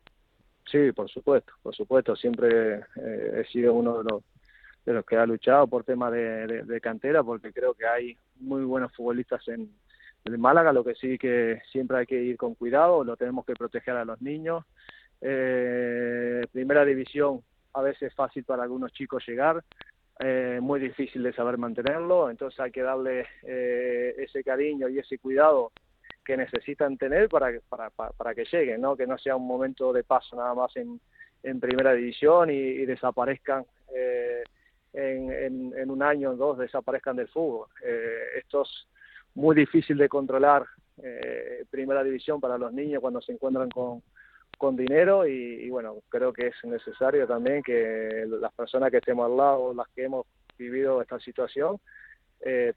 Sí, 0.71 0.91
por 0.93 1.11
supuesto, 1.11 1.53
por 1.63 1.75
supuesto. 1.75 2.17
Siempre 2.17 2.77
eh, 2.97 3.43
he 3.43 3.45
sido 3.53 3.75
uno 3.75 3.99
de 3.99 4.05
los, 4.05 4.23
de 4.85 4.93
los 4.93 5.05
que 5.05 5.17
ha 5.17 5.27
luchado 5.27 5.67
por 5.67 5.85
temas 5.85 6.13
de, 6.13 6.81
cantera, 6.83 7.23
porque 7.23 7.53
creo 7.53 7.75
que 7.75 7.87
hay 7.87 8.17
muy 8.41 8.65
buenos 8.65 8.93
futbolistas 8.95 9.47
en, 9.49 9.71
Málaga. 10.39 10.73
Lo 10.73 10.85
que 10.85 10.95
sí 10.95 11.19
que 11.19 11.61
siempre 11.73 11.99
hay 11.99 12.07
que 12.07 12.23
ir 12.23 12.37
con 12.37 12.55
cuidado, 12.55 13.03
lo 13.03 13.17
tenemos 13.17 13.45
que 13.45 13.55
proteger 13.55 13.97
a 13.97 14.05
los 14.05 14.23
niños. 14.23 14.65
Eh, 15.21 16.47
primera 16.53 16.85
división 16.85 17.43
a 17.75 17.83
veces 17.83 18.03
es 18.03 18.15
fácil 18.15 18.45
para 18.45 18.63
algunos 18.63 18.93
chicos 18.93 19.25
llegar, 19.27 19.65
eh, 20.21 20.59
muy 20.61 20.79
difícil 20.79 21.23
de 21.23 21.33
saber 21.33 21.59
mantenerlo, 21.59 22.31
entonces 22.31 22.61
hay 22.61 22.71
que 22.71 22.83
darle 22.83 23.27
eh, 23.43 24.15
ese 24.19 24.45
cariño 24.45 24.89
y 24.89 24.99
ese 24.99 25.19
cuidado 25.19 25.73
que 26.25 26.37
necesitan 26.37 26.97
tener 26.99 27.29
para, 27.29 27.51
para, 27.69 27.91
para, 27.91 28.35
que 28.35 28.45
lleguen, 28.45 28.81
¿no? 28.81 28.97
que 28.97 29.07
no 29.07 29.19
sea 29.19 29.35
un 29.37 29.47
momento 29.47 29.93
de 29.93 30.05
paso 30.05 30.37
nada 30.37 30.55
más 30.55 30.77
en, 30.77 31.01
en 31.43 31.61
primera 31.61 31.93
división 31.93 32.51
y, 32.51 32.85
desaparezcan 32.87 33.65
eh, 33.95 34.43
en, 34.93 35.73
en, 35.77 35.91
un 35.91 36.03
año 36.03 36.31
o 36.31 36.37
dos, 36.37 36.59
desaparezcan 36.59 37.17
del 37.17 37.29
fútbol. 37.29 37.69
Eh, 37.85 38.39
esto 38.39 38.63
es 38.63 38.87
muy 39.35 39.57
difícil 39.57 39.97
de 39.97 40.09
controlar 40.09 40.65
eh, 41.03 41.65
primera 41.71 42.05
división 42.05 42.41
para 42.41 42.59
los 42.59 42.73
niños 42.73 43.01
cuando 43.01 43.21
se 43.21 43.33
encuentran 43.33 43.71
con, 43.71 44.03
con 44.59 44.77
dinero 44.77 45.27
y, 45.27 45.65
y, 45.65 45.71
bueno, 45.71 45.97
creo 46.09 46.33
que 46.33 46.49
es 46.49 46.55
necesario 46.65 47.27
también 47.27 47.63
que 47.63 48.25
las 48.29 48.53
personas 48.53 48.91
que 48.91 48.99
estemos 48.99 49.27
al 49.27 49.37
lado, 49.37 49.75
las 49.75 49.89
que 49.89 50.05
hemos 50.05 50.27
vivido 50.59 51.01
esta 51.01 51.19
situación, 51.19 51.79
eh, 52.41 52.75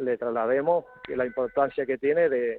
le 0.00 0.16
traslademos 0.16 0.84
la 1.08 1.26
importancia 1.26 1.86
que 1.86 1.98
tiene 1.98 2.28
de, 2.28 2.58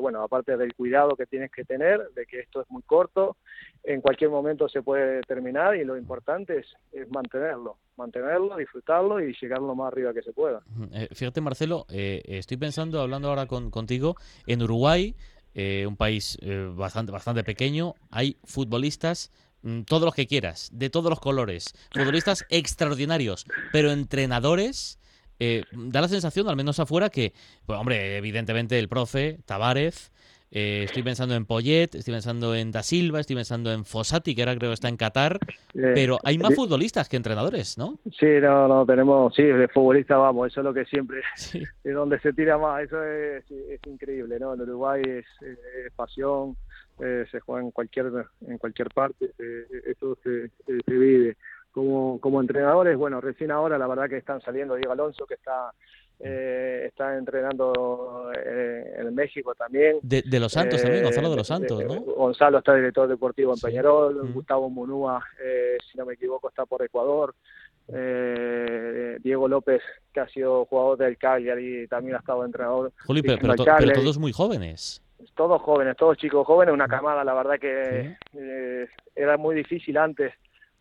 bueno, 0.00 0.22
aparte 0.22 0.56
del 0.56 0.74
cuidado 0.74 1.16
que 1.16 1.26
tienes 1.26 1.50
que 1.50 1.64
tener, 1.64 2.00
de 2.14 2.26
que 2.26 2.40
esto 2.40 2.60
es 2.62 2.70
muy 2.70 2.82
corto, 2.82 3.36
en 3.84 4.00
cualquier 4.00 4.30
momento 4.30 4.68
se 4.68 4.82
puede 4.82 5.22
terminar 5.22 5.76
y 5.76 5.84
lo 5.84 5.96
importante 5.96 6.58
es, 6.58 7.10
mantenerlo, 7.10 7.78
mantenerlo, 7.96 8.56
disfrutarlo 8.56 9.20
y 9.20 9.34
llegar 9.40 9.60
lo 9.60 9.74
más 9.74 9.92
arriba 9.92 10.12
que 10.14 10.22
se 10.22 10.32
pueda. 10.32 10.62
Eh, 10.92 11.08
fíjate, 11.12 11.40
Marcelo, 11.40 11.86
eh, 11.90 12.22
estoy 12.26 12.56
pensando, 12.56 13.00
hablando 13.00 13.28
ahora 13.28 13.46
con, 13.46 13.70
contigo, 13.70 14.16
en 14.46 14.62
Uruguay, 14.62 15.14
eh, 15.54 15.84
un 15.86 15.96
país 15.96 16.38
bastante, 16.74 17.12
bastante 17.12 17.44
pequeño, 17.44 17.94
hay 18.10 18.38
futbolistas 18.44 19.30
mm, 19.62 19.82
todos 19.82 20.04
los 20.04 20.14
que 20.14 20.26
quieras, 20.26 20.70
de 20.72 20.90
todos 20.90 21.10
los 21.10 21.20
colores, 21.20 21.74
futbolistas 21.92 22.46
extraordinarios, 22.48 23.46
pero 23.72 23.90
entrenadores 23.90 24.98
eh, 25.44 25.64
da 25.72 26.00
la 26.00 26.06
sensación, 26.06 26.48
al 26.48 26.54
menos 26.54 26.78
afuera, 26.78 27.10
que, 27.10 27.32
pues, 27.66 27.76
hombre, 27.76 28.16
evidentemente 28.16 28.78
el 28.78 28.88
profe, 28.88 29.38
Tavares, 29.44 30.12
eh, 30.52 30.84
estoy 30.84 31.02
pensando 31.02 31.34
en 31.34 31.46
Poyet, 31.46 31.96
estoy 31.96 32.14
pensando 32.14 32.54
en 32.54 32.70
Da 32.70 32.84
Silva, 32.84 33.18
estoy 33.18 33.34
pensando 33.34 33.72
en 33.72 33.84
Fossati, 33.84 34.36
que 34.36 34.42
ahora 34.42 34.54
creo 34.54 34.70
que 34.70 34.74
está 34.74 34.88
en 34.88 34.96
Qatar, 34.96 35.40
eh, 35.74 35.90
pero 35.94 36.18
hay 36.22 36.38
más 36.38 36.54
futbolistas 36.54 37.08
que 37.08 37.16
entrenadores, 37.16 37.76
¿no? 37.76 37.98
Sí, 38.20 38.26
no, 38.40 38.68
no, 38.68 38.86
tenemos, 38.86 39.34
sí, 39.34 39.42
de 39.42 39.66
futbolistas 39.66 40.16
vamos, 40.16 40.52
eso 40.52 40.60
es 40.60 40.64
lo 40.64 40.72
que 40.72 40.84
siempre, 40.84 41.22
es 41.82 41.94
donde 41.94 42.20
se 42.20 42.32
tira 42.32 42.56
más, 42.56 42.84
eso 42.84 43.02
es, 43.02 43.44
increíble, 43.84 44.38
¿no? 44.38 44.54
En 44.54 44.60
Uruguay 44.60 45.02
es, 45.04 45.26
pasión, 45.96 46.56
se 47.00 47.40
juega 47.40 47.62
en 47.64 47.72
cualquier, 47.72 48.12
en 48.46 48.58
cualquier 48.58 48.90
parte, 48.90 49.32
eso 49.86 50.16
se, 50.22 50.50
se 50.66 50.92
vive 50.94 51.36
como, 51.72 52.20
como 52.20 52.40
entrenadores, 52.40 52.96
bueno, 52.96 53.20
recién 53.20 53.50
ahora 53.50 53.78
la 53.78 53.86
verdad 53.86 54.08
que 54.08 54.18
están 54.18 54.40
saliendo 54.42 54.76
Diego 54.76 54.92
Alonso, 54.92 55.26
que 55.26 55.34
está 55.34 55.72
eh, 56.24 56.84
está 56.86 57.18
entrenando 57.18 58.30
eh, 58.32 58.94
en 58.98 59.12
México 59.12 59.56
también. 59.56 59.98
De, 60.02 60.22
los 60.38 60.52
Santos 60.52 60.80
también, 60.80 61.02
Gonzalo 61.02 61.30
de 61.30 61.36
los 61.36 61.50
eh, 61.50 61.52
Santos, 61.52 61.84
¿no? 61.84 62.00
Gonzalo 62.00 62.58
está 62.58 62.76
director 62.76 63.08
deportivo 63.08 63.52
en 63.52 63.58
Peñarol, 63.58 64.32
Gustavo 64.32 64.70
Munúa, 64.70 65.24
si 65.90 65.98
no 65.98 66.06
me 66.06 66.14
equivoco, 66.14 66.48
está 66.48 66.64
por 66.64 66.82
Ecuador. 66.82 67.34
Diego 67.88 69.48
López, 69.48 69.82
que 70.14 70.20
ha 70.20 70.28
sido 70.28 70.64
jugador 70.66 70.98
del 70.98 71.18
Cagliari, 71.18 71.88
también 71.88 72.14
ha 72.14 72.20
estado 72.20 72.44
entrenador. 72.44 72.92
Juli, 73.04 73.22
pero, 73.22 73.56
todos 73.56 74.18
muy 74.18 74.32
jóvenes. 74.32 75.02
Todos 75.34 75.60
jóvenes, 75.60 75.96
todos 75.96 76.16
chicos 76.18 76.46
jóvenes, 76.46 76.72
una 76.72 76.86
camada, 76.86 77.24
la 77.24 77.34
verdad 77.34 77.58
que 77.58 78.16
era 79.16 79.36
muy 79.36 79.56
difícil 79.56 79.96
antes 79.96 80.32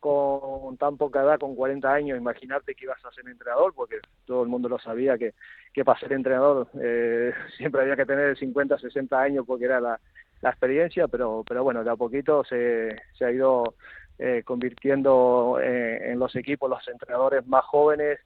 con 0.01 0.75
tan 0.77 0.97
poca 0.97 1.21
edad, 1.21 1.39
con 1.39 1.55
40 1.55 1.93
años, 1.93 2.17
imaginarte 2.17 2.73
que 2.73 2.85
ibas 2.85 3.03
a 3.05 3.11
ser 3.11 3.25
entrenador, 3.29 3.71
porque 3.73 3.97
todo 4.25 4.41
el 4.41 4.49
mundo 4.49 4.67
lo 4.67 4.79
sabía 4.79 5.15
que, 5.15 5.35
que 5.73 5.85
para 5.85 5.99
ser 5.99 6.11
entrenador 6.11 6.67
eh, 6.81 7.31
siempre 7.57 7.81
había 7.81 7.95
que 7.95 8.07
tener 8.07 8.35
50, 8.35 8.79
60 8.79 9.21
años 9.21 9.45
porque 9.47 9.65
era 9.65 9.79
la, 9.79 9.99
la 10.41 10.49
experiencia, 10.49 11.07
pero, 11.07 11.43
pero 11.47 11.63
bueno, 11.63 11.83
de 11.83 11.91
a 11.91 11.95
poquito 11.95 12.43
se, 12.43 12.99
se 13.15 13.25
ha 13.25 13.31
ido 13.31 13.75
eh, 14.17 14.41
convirtiendo 14.43 15.59
eh, 15.61 16.11
en 16.11 16.19
los 16.19 16.35
equipos 16.35 16.69
los 16.69 16.85
entrenadores 16.87 17.45
más 17.47 17.63
jóvenes, 17.65 18.19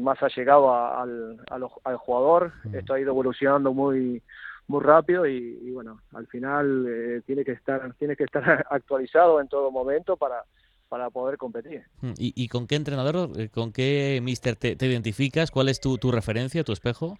más 0.00 0.22
allegado 0.22 0.72
al, 0.72 1.38
al, 1.50 1.66
al 1.84 1.96
jugador. 1.96 2.52
Mm. 2.64 2.76
Esto 2.76 2.94
ha 2.94 3.00
ido 3.00 3.10
evolucionando 3.10 3.74
muy 3.74 4.22
muy 4.70 4.82
rápido 4.82 5.26
y, 5.26 5.70
bueno, 5.72 6.00
al 6.14 6.26
final 6.28 6.86
eh, 6.88 7.22
tiene 7.26 7.44
que 7.44 7.52
estar 7.52 7.92
tiene 7.94 8.16
que 8.16 8.24
estar 8.24 8.64
actualizado 8.70 9.40
en 9.40 9.48
todo 9.48 9.70
momento 9.70 10.16
para 10.16 10.44
para 10.88 11.08
poder 11.08 11.36
competir. 11.38 11.84
Mm, 12.00 12.14
¿Y, 12.18 12.48
con 12.48 12.66
qué 12.66 12.74
entrenador, 12.74 13.30
eh, 13.38 13.48
con 13.48 13.72
qué 13.72 14.18
mister 14.20 14.56
te, 14.56 14.74
identificas? 14.80 15.52
¿Cuál 15.52 15.68
es 15.68 15.80
tu, 15.80 15.98
tu 15.98 16.10
referencia, 16.10 16.64
tu 16.64 16.72
espejo? 16.72 17.16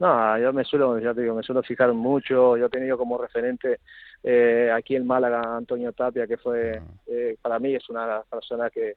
No, 0.00 0.36
yo 0.38 0.52
me 0.52 0.64
suelo, 0.64 0.98
ya 0.98 1.14
te 1.14 1.20
digo, 1.20 1.36
me 1.36 1.44
suelo 1.44 1.62
fijar 1.62 1.92
mucho. 1.92 2.56
Yo 2.56 2.66
he 2.66 2.70
tenido 2.70 2.98
como 2.98 3.16
referente 3.16 3.78
eh, 4.24 4.72
aquí 4.74 4.96
en 4.96 5.06
Málaga 5.06 5.56
Antonio 5.56 5.92
Tapia, 5.92 6.26
que 6.26 6.36
fue, 6.36 6.78
ah. 6.78 7.34
para 7.40 7.60
mí 7.60 7.76
es 7.76 7.88
una 7.90 8.22
persona 8.28 8.68
que, 8.70 8.96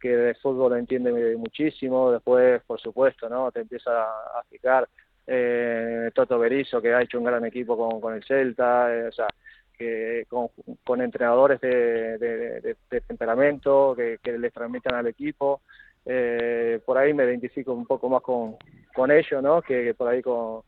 que 0.00 0.08
de 0.08 0.34
fútbol 0.34 0.76
entiende 0.76 1.36
muchísimo. 1.36 2.10
Después, 2.10 2.60
por 2.66 2.80
supuesto, 2.80 3.28
¿no? 3.28 3.52
Te 3.52 3.60
empieza 3.60 4.02
a 4.02 4.42
fijar 4.50 4.88
eh, 5.26 6.10
Toto 6.14 6.38
Berizzo, 6.38 6.80
que 6.80 6.94
ha 6.94 7.02
hecho 7.02 7.18
un 7.18 7.24
gran 7.24 7.44
equipo 7.44 7.76
con, 7.76 8.00
con 8.00 8.14
el 8.14 8.24
Celta, 8.24 8.94
eh, 8.94 9.08
o 9.08 9.12
sea, 9.12 9.28
que 9.76 10.26
con, 10.28 11.00
entrenadores 11.00 11.60
de, 11.60 12.18
de, 12.18 13.00
temperamento 13.00 13.94
que, 13.96 14.18
que, 14.22 14.38
les 14.38 14.52
transmitan 14.52 14.94
al 14.94 15.06
equipo. 15.06 15.62
Eh, 16.04 16.80
por 16.84 16.98
ahí 16.98 17.14
me 17.14 17.24
identifico 17.24 17.72
un 17.72 17.86
poco 17.86 18.08
más 18.08 18.22
con, 18.22 18.56
con 18.94 19.10
ellos, 19.10 19.42
¿no? 19.42 19.62
Que, 19.62 19.94
por 19.94 20.08
ahí 20.08 20.22
con, 20.22 20.62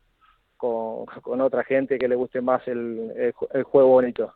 con, 0.56 1.40
otra 1.40 1.64
gente 1.64 1.98
que 1.98 2.08
le 2.08 2.14
guste 2.14 2.40
más 2.40 2.66
el, 2.68 3.32
el, 3.52 3.62
juego 3.64 3.88
bonito. 3.88 4.32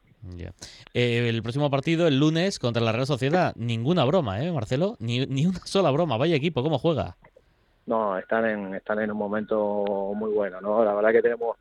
Eh, 0.95 1.29
el 1.29 1.43
próximo 1.43 1.71
partido, 1.71 2.07
el 2.09 2.19
lunes, 2.19 2.59
contra 2.59 2.83
la 2.83 2.93
Real 2.93 3.07
Sociedad, 3.07 3.55
ninguna 3.57 4.05
broma, 4.05 4.45
¿eh, 4.45 4.53
Marcelo? 4.53 4.97
Ni, 4.99 5.25
ni 5.27 5.47
una 5.47 5.61
sola 5.65 5.91
broma. 5.91 6.17
Vaya 6.17 6.35
equipo, 6.35 6.63
¿cómo 6.63 6.79
juega? 6.79 7.17
No, 7.89 8.19
están 8.19 8.45
en, 8.47 8.75
están 8.75 9.01
en 9.01 9.11
un 9.11 9.17
momento 9.17 10.13
muy 10.15 10.31
bueno, 10.31 10.61
¿no? 10.61 10.85
La 10.85 10.95
verdad 10.95 11.11
que 11.11 11.23
tenemos 11.23 11.57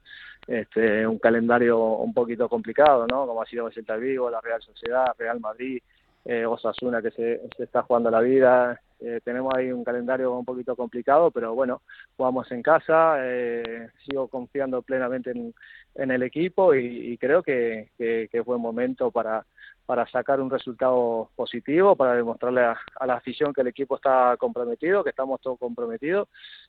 este, 0.46 1.07
un 1.07 1.19
calendario 1.19 1.79
un 1.79 2.13
poquito 2.13 2.50
complicado, 2.50 3.07
¿no? 3.07 3.25
Como 3.25 3.41
ha 3.41 3.46
sido 3.46 3.67
el 3.67 3.74
Celta 3.74 3.96
Vigo, 3.96 4.29
la 4.29 4.41
Real 4.41 4.62
Sociedad, 4.62 5.13
Real 5.17 5.39
Madrid, 5.39 5.81
eh, 6.25 6.46
Osasuna 6.46 7.01
que 7.01 7.12
se, 7.12 7.41
se, 7.55 7.63
está 7.63 7.81
jugando 7.84 8.12
la 8.12 8.19
vida. 8.19 8.81
Eh, 9.00 9.22
tenemos 9.24 9.53
ahí 9.55 9.72
un 9.72 9.86
calendario 9.86 10.38
un 10.38 10.43
poquito 10.43 10.75
complicado, 10.75 11.31
pero 11.31 11.55
bueno, 11.55 11.81
jugamos 12.17 12.51
en 12.51 12.62
casa, 12.62 13.15
eh, 13.19 13.89
sigo 14.05 14.27
confiando 14.27 14.81
plenamente 14.81 15.31
en, 15.31 15.53
en 15.96 16.12
el 16.12 16.24
equipo 16.24 16.75
y, 16.75 17.17
creo 17.17 17.41
que, 17.41 17.91
que, 17.98 18.27
que, 18.29 18.39
es 18.39 18.46
buen 18.46 18.60
momento 18.60 19.12
para, 19.12 19.46
para 19.88 20.06
sacar 20.06 20.41
un 20.41 20.50
resultado 20.50 21.29
positivo, 21.34 21.96
para 21.96 22.13
demostrarle 22.13 22.62
a, 22.62 22.77
la 23.06 23.15
afición 23.15 23.53
que 23.53 23.62
el 23.62 23.67
equipo 23.67 23.96
está 23.96 24.36
comprometido, 24.38 25.01
que 25.01 25.12
estamos 25.12 25.39
todos 25.39 25.58
comprometidos. 25.58 26.27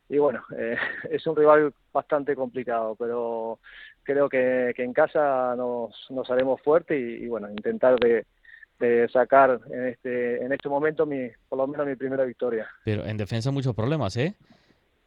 Y 0.09 0.19
bueno, 0.19 0.45
eh, 0.57 0.77
es 1.11 1.27
un 1.27 1.35
rival 1.35 1.75
bastante 1.93 2.37
complicado, 2.37 2.95
pero 2.97 3.59
creo 4.05 4.29
que, 4.29 4.73
en 4.79 4.93
casa 4.93 5.57
nos, 5.57 5.93
nos 6.11 6.31
haremos 6.31 6.63
fuertes 6.63 6.97
y, 6.97 7.27
bueno, 7.27 7.51
intentar 7.51 7.99
de, 7.99 8.25
sacar 9.13 9.59
en 9.73 9.89
este 9.89 10.45
en 10.45 10.53
este 10.53 10.69
momento 10.69 11.05
mi 11.05 11.29
por 11.49 11.59
lo 11.59 11.67
menos 11.67 11.85
mi 11.85 11.97
primera 11.97 12.25
victoria. 12.25 12.69
Pero 12.85 13.05
en 13.05 13.17
defensa 13.17 13.51
muchos 13.51 13.75
problemas, 13.75 14.17
¿eh? 14.17 14.37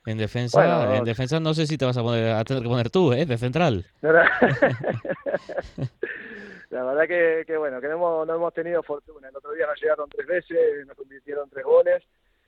En 0.05 0.17
defensa, 0.17 0.97
en 0.97 1.05
defensa 1.05 1.39
no 1.39 1.53
sé 1.53 1.65
si 1.65 1.77
te 1.77 1.85
vas 1.85 1.95
a 1.95 2.03
poner 2.03 2.33
a 2.33 2.43
tener 2.43 2.61
que 2.61 2.67
poner 2.67 2.89
tú, 2.89 3.13
¿eh? 3.13 3.25
De 3.25 3.37
central. 3.37 3.85
la 6.71 6.83
verdad 6.85 7.07
que, 7.07 7.43
que 7.45 7.57
bueno, 7.57 7.81
que 7.81 7.87
no 7.89 8.23
hemos, 8.23 8.53
tenido 8.53 8.81
fortuna. 8.81 9.27
El 9.27 9.35
otro 9.35 9.51
día 9.51 9.67
nos 9.67 9.79
llegaron 9.81 10.09
tres 10.09 10.25
veces, 10.25 10.87
nos 10.87 10.95
convirtieron 10.95 11.49
tres 11.49 11.65
goles. 11.65 12.03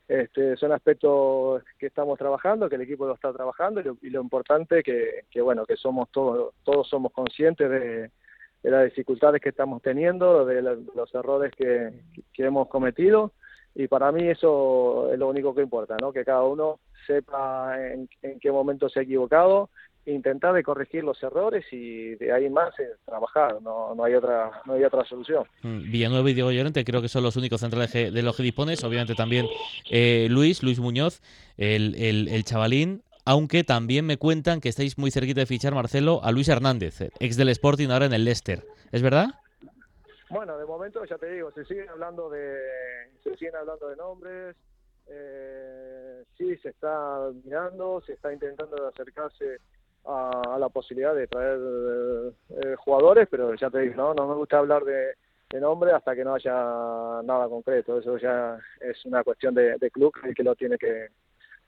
Este, 0.07 0.55
son 0.55 0.71
aspectos 0.71 1.63
que 1.77 1.87
estamos 1.87 2.17
trabajando, 2.17 2.69
que 2.69 2.75
el 2.75 2.81
equipo 2.81 3.05
lo 3.05 3.15
está 3.15 3.33
trabajando 3.33 3.81
y 3.81 3.83
lo, 3.83 3.97
y 4.01 4.09
lo 4.09 4.21
importante 4.21 4.81
que, 4.83 5.25
que 5.29 5.41
bueno 5.41 5.65
que 5.65 5.77
somos 5.77 6.09
todos 6.11 6.53
todos 6.63 6.89
somos 6.89 7.13
conscientes 7.13 7.69
de, 7.69 8.11
las 8.63 8.83
dificultades 8.83 9.41
que 9.41 9.49
estamos 9.49 9.81
teniendo, 9.81 10.45
de, 10.45 10.61
los 10.61 11.15
errores 11.15 11.53
que, 11.55 11.93
que, 12.33 12.43
hemos 12.43 12.67
cometido 12.67 13.31
y 13.75 13.87
para 13.87 14.11
mí 14.11 14.27
eso 14.27 15.09
es 15.11 15.17
lo 15.17 15.29
único 15.29 15.55
que 15.55 15.61
importa, 15.61 15.95
¿no? 15.99 16.11
Que 16.11 16.25
cada 16.25 16.43
uno 16.43 16.79
sepa 17.07 17.77
en 17.81 18.07
qué 18.41 18.51
momento 18.51 18.89
se 18.89 18.99
ha 18.99 19.03
equivocado 19.03 19.69
intentar 20.05 20.53
de 20.53 20.63
corregir 20.63 21.03
los 21.03 21.21
errores 21.23 21.65
y 21.71 22.15
de 22.15 22.31
ahí 22.31 22.49
más 22.49 22.77
eh, 22.79 22.95
trabajar, 23.05 23.61
no, 23.61 23.95
no 23.95 24.03
hay 24.03 24.15
otra 24.15 24.51
no 24.65 24.73
hay 24.73 24.83
otra 24.83 25.05
solución. 25.05 25.45
Mm, 25.61 25.91
Villanueva 25.91 26.29
y 26.29 26.33
Diego 26.33 26.51
Llorente 26.51 26.83
creo 26.83 27.01
que 27.01 27.07
son 27.07 27.23
los 27.23 27.35
únicos 27.35 27.61
centrales 27.61 27.91
de 27.93 28.21
los 28.21 28.35
que 28.35 28.43
dispones, 28.43 28.83
obviamente 28.83 29.15
también 29.15 29.47
eh, 29.89 30.27
Luis, 30.29 30.63
Luis 30.63 30.79
Muñoz, 30.79 31.21
el, 31.57 31.95
el, 31.95 32.27
el, 32.27 32.43
chavalín, 32.43 33.03
aunque 33.25 33.63
también 33.63 34.05
me 34.05 34.17
cuentan 34.17 34.59
que 34.59 34.69
estáis 34.69 34.97
muy 34.97 35.11
cerquita 35.11 35.39
de 35.39 35.45
fichar, 35.45 35.73
Marcelo, 35.73 36.21
a 36.23 36.31
Luis 36.31 36.49
Hernández, 36.49 37.01
ex 37.19 37.37
del 37.37 37.49
Sporting, 37.49 37.89
ahora 37.89 38.05
en 38.05 38.13
el 38.13 38.25
Leicester, 38.25 38.63
¿es 38.91 39.01
verdad? 39.01 39.27
Bueno, 40.29 40.57
de 40.57 40.65
momento 40.65 41.05
ya 41.05 41.17
te 41.17 41.31
digo, 41.31 41.51
se 41.51 41.63
siguen 41.65 41.87
hablando 41.89 42.29
de, 42.29 42.57
se 43.23 43.37
siguen 43.37 43.55
hablando 43.55 43.87
de 43.87 43.95
nombres, 43.95 44.55
eh, 45.07 46.23
sí 46.37 46.57
se 46.57 46.69
está 46.69 47.29
mirando, 47.43 48.01
se 48.05 48.13
está 48.13 48.33
intentando 48.33 48.87
acercarse 48.87 49.57
a, 50.05 50.57
la 50.59 50.69
posibilidad 50.69 51.15
de 51.15 51.27
traer 51.27 51.59
eh, 52.49 52.75
jugadores, 52.77 53.27
pero 53.29 53.55
ya 53.55 53.69
te 53.69 53.79
digo, 53.79 53.95
¿no? 53.95 54.13
no 54.13 54.27
me 54.27 54.35
gusta 54.35 54.57
hablar 54.57 54.83
de, 54.83 55.13
de, 55.49 55.59
nombre 55.59 55.91
hasta 55.91 56.15
que 56.15 56.23
no 56.23 56.35
haya 56.35 56.53
nada 57.23 57.47
concreto. 57.47 57.99
Eso 57.99 58.17
ya 58.17 58.57
es 58.81 59.05
una 59.05 59.23
cuestión 59.23 59.53
de, 59.53 59.77
club 59.91 60.13
que 60.35 60.43
lo 60.43 60.55
tiene 60.55 60.77
que, 60.77 61.07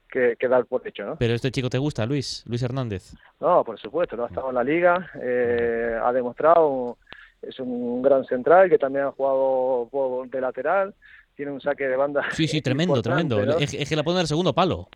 que, 0.10 0.48
dar 0.48 0.65
por 0.65 0.88
hecho. 0.88 1.04
¿no? 1.04 1.15
Pero 1.18 1.34
este 1.34 1.51
chico 1.51 1.70
te 1.70 1.77
gusta, 1.77 2.06
Luis, 2.06 2.44
Luis 2.48 2.63
Hernández. 2.63 3.13
No, 3.39 3.63
por 3.63 3.80
supuesto, 3.80 4.15
¿no? 4.15 4.25
ha 4.25 4.27
estado 4.27 4.50
en 4.50 4.56
la 4.56 4.63
liga, 4.63 5.12
eh, 5.22 6.00
ha 6.01 6.12
demostrado, 6.13 6.98
es 7.42 7.60
un 7.60 8.01
gran 8.01 8.25
central 8.25 8.70
que 8.70 8.77
también 8.77 9.06
ha 9.06 9.12
jugado 9.12 9.89
de 10.25 10.42
lateral, 10.42 10.94
tiene 11.36 11.51
un 11.51 11.62
saque 11.62 11.88
de 11.88 11.98
banda. 11.98 12.24
Sí, 12.32 12.48
sí, 12.48 12.62
tremendo, 12.62 13.01
tremendo. 13.01 13.42
Es, 13.42 13.74
es, 13.74 13.89
que 13.89 13.96
la 13.96 14.04
pone 14.04 14.18
en 14.18 14.22
el 14.22 14.27
segundo 14.27 14.54
palo. 14.54 14.88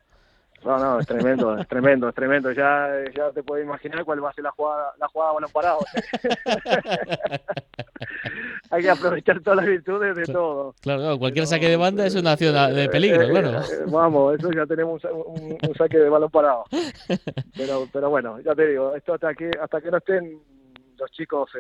No, 0.64 0.78
no, 0.78 1.00
es 1.00 1.08
tremendo, 1.08 1.58
es 1.58 1.68
tremendo, 1.68 2.10
es 2.10 2.16
tremendo. 2.16 2.52
Ya, 2.52 2.90
ya 3.16 3.32
te 3.32 3.44
puedes 3.44 3.66
imaginar 3.66 4.04
cuál 4.04 4.24
va 4.24 4.30
a 4.30 4.34
ser 4.34 4.44
la 4.44 4.52
jugada, 4.52 4.94
la 5.00 5.08
jugada 5.08 5.34
balón 5.34 5.50
parado. 5.52 5.80
Hay 8.72 8.82
que 8.84 8.90
aprovechar 8.90 9.42
todas 9.42 9.58
las 9.58 9.66
virtudes 9.66 10.16
de 10.16 10.26
todo. 10.26 10.76
Claro, 10.82 11.18
cualquier 11.18 11.48
saque 11.48 11.70
de 11.70 11.78
banda 11.78 12.06
es 12.06 12.16
una 12.16 12.34
acción 12.34 12.76
de 12.76 12.90
peligro, 12.90 13.22
eh, 13.24 13.30
claro. 13.30 13.62
Eh, 13.62 13.86
vamos, 13.88 14.38
eso 14.38 14.52
ya 14.52 14.66
tenemos 14.66 15.02
un, 15.06 15.58
un, 15.62 15.76
saque 15.76 15.98
de 15.98 16.10
balón 16.10 16.30
parado. 16.30 16.66
Pero, 17.56 17.88
pero 17.92 18.10
bueno, 18.10 18.40
ya 18.42 18.54
te 18.54 18.68
digo, 18.68 18.96
esto 18.96 19.14
hasta 19.14 19.34
que, 19.34 19.52
hasta 19.60 19.82
que 19.82 19.92
no 19.92 19.98
estén 19.98 20.42
los 20.98 21.12
chicos 21.12 21.50
eh, 21.56 21.60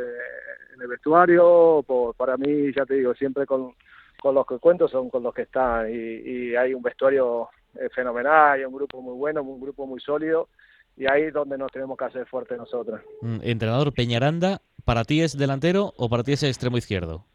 en 0.75 0.81
el 0.81 0.87
vestuario, 0.87 1.83
por, 1.87 2.15
para 2.15 2.35
mí, 2.37 2.71
ya 2.75 2.85
te 2.85 2.95
digo, 2.95 3.13
siempre 3.15 3.45
con, 3.45 3.73
con 4.21 4.35
los 4.35 4.45
que 4.45 4.59
cuento 4.59 4.87
son 4.87 5.09
con 5.09 5.23
los 5.23 5.33
que 5.33 5.43
están 5.43 5.89
y, 5.89 5.95
y 5.95 6.55
hay 6.55 6.73
un 6.73 6.81
vestuario 6.81 7.49
es 7.79 7.93
fenomenal, 7.93 8.53
hay 8.53 8.65
un 8.65 8.74
grupo 8.74 9.01
muy 9.01 9.15
bueno, 9.15 9.41
un 9.41 9.62
grupo 9.62 9.86
muy 9.86 10.00
sólido 10.00 10.50
y 10.98 11.09
ahí 11.09 11.24
es 11.24 11.33
donde 11.33 11.57
nos 11.57 11.71
tenemos 11.71 11.98
que 11.98 12.05
hacer 12.05 12.25
fuertes 12.25 12.57
nosotros. 12.57 13.01
Mm, 13.21 13.39
entrenador 13.43 13.93
Peñaranda, 13.93 14.62
¿para 14.86 15.03
ti 15.03 15.21
es 15.21 15.38
delantero 15.38 15.93
o 15.98 16.09
para 16.09 16.24
ti 16.24 16.33
es 16.33 16.43
extremo 16.43 16.77
izquierdo? 16.77 17.25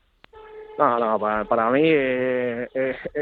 No, 0.79 0.99
no, 0.99 1.19
para, 1.19 1.45
para 1.45 1.71
mí 1.71 1.83
es, 1.85 2.69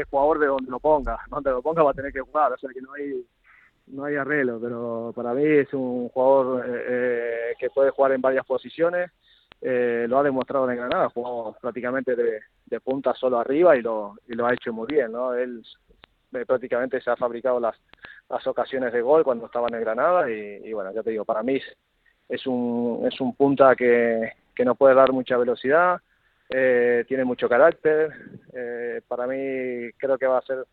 jugador 0.09 0.39
de 0.39 0.47
donde 0.47 0.71
lo 0.71 0.79
ponga, 0.79 1.17
donde 1.29 1.51
lo 1.51 1.61
ponga 1.61 1.83
va 1.83 1.91
a 1.91 1.93
tener 1.93 2.11
que 2.11 2.21
jugar, 2.21 2.51
o 2.51 2.57
sea 2.57 2.69
que 2.73 2.81
no 2.81 2.93
hay 2.93 3.25
no 3.85 4.05
hay 4.05 4.15
arreglo, 4.15 4.59
pero 4.61 5.11
para 5.13 5.33
mí 5.33 5.43
es 5.43 5.73
un 5.73 6.07
jugador 6.07 6.65
eh, 6.65 6.85
eh, 6.87 7.53
que 7.59 7.69
puede 7.69 7.91
jugar 7.91 8.13
en 8.13 8.21
varias 8.21 8.45
posiciones, 8.45 9.11
eh, 9.61 10.05
lo 10.07 10.19
ha 10.19 10.23
demostrado 10.23 10.69
en 10.69 10.77
Granada, 10.77 11.09
jugó 11.09 11.55
prácticamente 11.61 12.15
de, 12.15 12.41
punta 12.81 13.13
solo 13.13 13.37
arriba 13.37 13.77
y 13.77 13.83
lo, 13.83 14.15
y 14.27 14.33
lo 14.33 14.47
ha 14.47 14.53
hecho 14.53 14.73
muy 14.73 14.87
bien, 14.87 15.11
¿no? 15.11 15.35
Él 15.35 15.63
eh, 16.33 16.45
prácticamente 16.45 17.01
se 17.01 17.09
ha 17.09 17.15
fabricado 17.15 17.59
las, 17.59 17.75
las 18.29 18.45
ocasiones 18.47 18.93
de 18.93 19.01
gol 19.01 19.23
cuando 19.23 19.45
estaba 19.45 19.67
en 19.69 19.79
Granada 19.79 20.29
y, 20.29 20.71
bueno, 20.73 20.91
ya 20.93 21.03
te 21.03 21.11
digo, 21.11 21.25
para 21.25 21.43
mí 21.43 21.59
es 22.29 22.47
un, 22.47 23.05
es 23.09 23.19
un 23.21 23.35
punta 23.35 23.75
que, 23.75 24.31
que 24.55 24.65
nos 24.65 24.77
puede 24.77 24.95
dar 24.95 25.11
mucha 25.11 25.37
velocidad, 25.37 25.99
eh, 26.49 27.05
tiene 27.07 27.23
mucho 27.23 27.49
carácter, 27.49 28.11
para 29.07 29.27
mí 29.27 29.91
creo 29.97 30.17
que 30.17 30.27
va 30.27 30.37
a 30.37 30.45
ser 30.45 30.65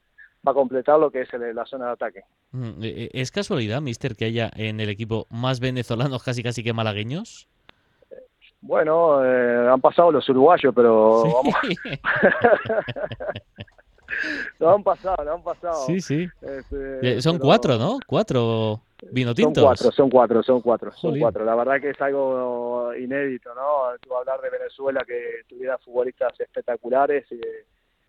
va 0.47 0.53
a 0.53 0.55
completar 0.55 0.99
lo 0.99 1.11
que 1.11 1.23
es 1.23 1.29
la 1.33 1.67
zona 1.67 1.87
de 1.87 1.93
ataque. 1.93 2.23
Mm, 2.53 2.81
¿Es 2.83 3.31
casualidad, 3.31 3.81
mister, 3.81 4.17
que 4.17 4.25
haya 4.25 4.51
en 4.57 4.81
el 4.81 4.89
equipo 4.89 5.27
más 5.31 5.61
venezolanos 5.61 6.23
casi 6.23 6.43
casi 6.43 6.65
que 6.65 6.73
malagueños? 6.73 7.49
Bueno, 8.63 9.25
eh, 9.25 9.69
han 9.71 9.81
pasado 9.81 10.13
los 10.13 10.29
uruguayos, 10.29 10.75
pero 10.75 11.23
vamos. 11.23 11.55
no 14.59 14.71
han 14.75 14.83
pasado, 14.83 15.25
no 15.25 15.35
han 15.35 15.43
pasado. 15.43 15.87
Sí, 15.87 16.01
sí. 16.01 16.29
Este, 16.43 17.21
son 17.23 17.39
cuatro, 17.39 17.77
¿no? 17.79 17.99
Cuatro 18.07 18.83
vino 19.11 19.35
Son 19.35 19.55
cuatro, 19.55 19.91
son 19.93 20.11
cuatro, 20.11 20.43
son 20.43 20.61
cuatro, 20.61 20.93
son 20.93 21.19
cuatro. 21.19 21.45
La 21.45 21.55
verdad 21.55 21.81
que 21.81 21.91
es 21.91 22.01
algo 22.01 22.95
inédito, 22.95 23.55
¿no? 23.55 23.97
Tú 24.01 24.15
hablar 24.15 24.41
de 24.41 24.51
Venezuela 24.51 25.05
que 25.07 25.43
tuviera 25.49 25.79
futbolistas 25.79 26.39
espectaculares. 26.39 27.27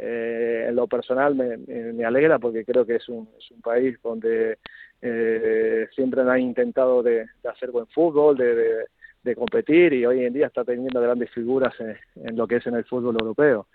Eh, 0.03 0.65
en 0.67 0.75
lo 0.75 0.88
personal 0.88 1.36
me, 1.36 1.58
me, 1.58 2.03
alegra 2.03 2.39
porque 2.39 2.65
creo 2.65 2.86
que 2.86 2.96
es 2.96 3.08
un, 3.08 3.29
es 3.38 3.51
un 3.51 3.62
país 3.62 4.00
donde 4.01 4.58
eh, 5.01 5.88
siempre 5.93 6.22
han 6.22 6.39
intentado 6.39 7.03
de, 7.03 7.27
hacer 7.48 7.70
buen 7.70 7.86
fútbol, 7.88 8.36
de 8.36 8.55
de 8.55 8.86
competir 9.35 9.93
y 9.93 10.05
hoy 10.05 10.25
en 10.25 10.33
día 10.33 10.47
está 10.47 10.63
teniendo 10.63 10.99
grandes 10.99 11.29
figuras 11.31 11.73
en, 11.79 12.35
lo 12.35 12.47
que 12.47 12.57
es 12.57 12.67
en 12.67 12.75
el 12.75 12.85
fútbol 12.85 13.15
europeo. 13.19 13.67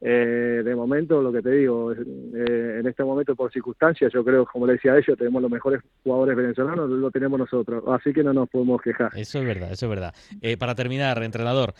Eh, 0.00 0.62
de 0.64 0.74
momento, 0.74 1.20
lo 1.20 1.32
que 1.32 1.42
te 1.42 1.50
digo, 1.50 1.92
eh, 1.92 2.78
en 2.80 2.86
este 2.86 3.04
momento 3.04 3.34
por 3.34 3.52
circunstancias, 3.52 4.12
yo 4.12 4.24
creo, 4.24 4.46
como 4.46 4.66
le 4.66 4.74
decía 4.74 4.92
a 4.92 4.98
ellos, 4.98 5.18
tenemos 5.18 5.42
los 5.42 5.50
mejores 5.50 5.82
jugadores 6.04 6.36
venezolanos, 6.36 6.88
lo 6.88 7.10
tenemos 7.10 7.38
nosotros, 7.38 7.82
así 7.88 8.12
que 8.12 8.22
no 8.22 8.32
nos 8.32 8.48
podemos 8.48 8.80
quejar. 8.80 9.10
Eso 9.16 9.40
es 9.40 9.46
verdad, 9.46 9.72
eso 9.72 9.86
es 9.86 9.90
verdad. 9.90 10.14
Eh, 10.40 10.56
para 10.56 10.74
terminar, 10.74 11.22
entrenador, 11.22 11.74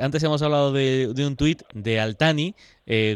antes 0.00 0.22
hemos 0.22 0.42
hablado 0.42 0.72
de, 0.72 1.12
de 1.14 1.26
un 1.26 1.36
tuit 1.36 1.62
de 1.74 2.00
Altani 2.00 2.54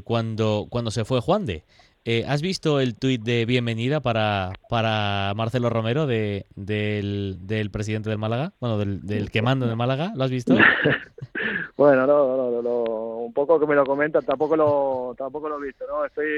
cuando, 0.05 0.67
cuando 0.71 0.91
se 0.91 1.05
fue 1.05 1.21
Juan 1.21 1.45
de. 1.45 1.65
Eh, 2.09 2.25
¿Has 2.29 2.41
visto 2.41 2.79
el 2.79 2.95
tuit 2.95 3.21
de 3.21 3.45
bienvenida 3.47 3.99
para, 3.99 4.53
para 4.69 5.33
Marcelo 5.35 5.71
Romero 5.71 6.07
de, 6.07 6.47
del, 6.55 7.39
del 7.49 7.73
presidente 7.73 8.11
del 8.11 8.19
Málaga? 8.19 8.53
Bueno, 8.61 8.79
del, 8.79 9.05
del 9.05 9.33
que 9.33 9.43
manda 9.43 9.69
en 9.69 9.77
Málaga. 9.77 10.13
¿Lo 10.15 10.23
has 10.23 10.31
visto? 10.31 10.55
bueno, 11.77 12.07
no, 12.07 12.63
no, 12.63 12.71
un 13.17 13.33
poco 13.33 13.59
que 13.59 13.67
me 13.67 13.75
lo 13.75 13.85
comentan, 13.85 14.25
tampoco 14.25 14.55
lo, 14.55 15.17
tampoco 15.19 15.49
lo 15.49 15.61
he 15.61 15.67
visto, 15.67 15.85
¿no? 15.89 16.05
Estoy 16.05 16.29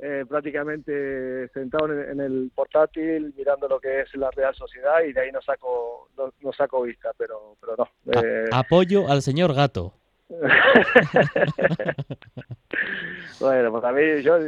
eh, 0.00 0.26
prácticamente 0.28 1.48
sentado 1.48 1.90
en, 1.90 2.20
el 2.20 2.52
portátil 2.54 3.32
mirando 3.34 3.68
lo 3.68 3.80
que 3.80 4.02
es 4.02 4.14
la 4.16 4.30
Real 4.32 4.54
Sociedad 4.54 5.02
y 5.08 5.14
de 5.14 5.20
ahí 5.22 5.32
no 5.32 5.40
saco, 5.40 6.10
no, 6.18 6.52
saco 6.52 6.82
vista, 6.82 7.12
pero, 7.16 7.56
pero 7.58 7.74
no. 7.78 8.22
Eh. 8.22 8.50
apoyo 8.52 9.08
al 9.08 9.22
señor 9.22 9.54
Gato. 9.54 9.94
bueno, 13.40 13.72
pues 13.72 13.84
a 13.84 13.92
mí 13.92 14.22
yo 14.22 14.38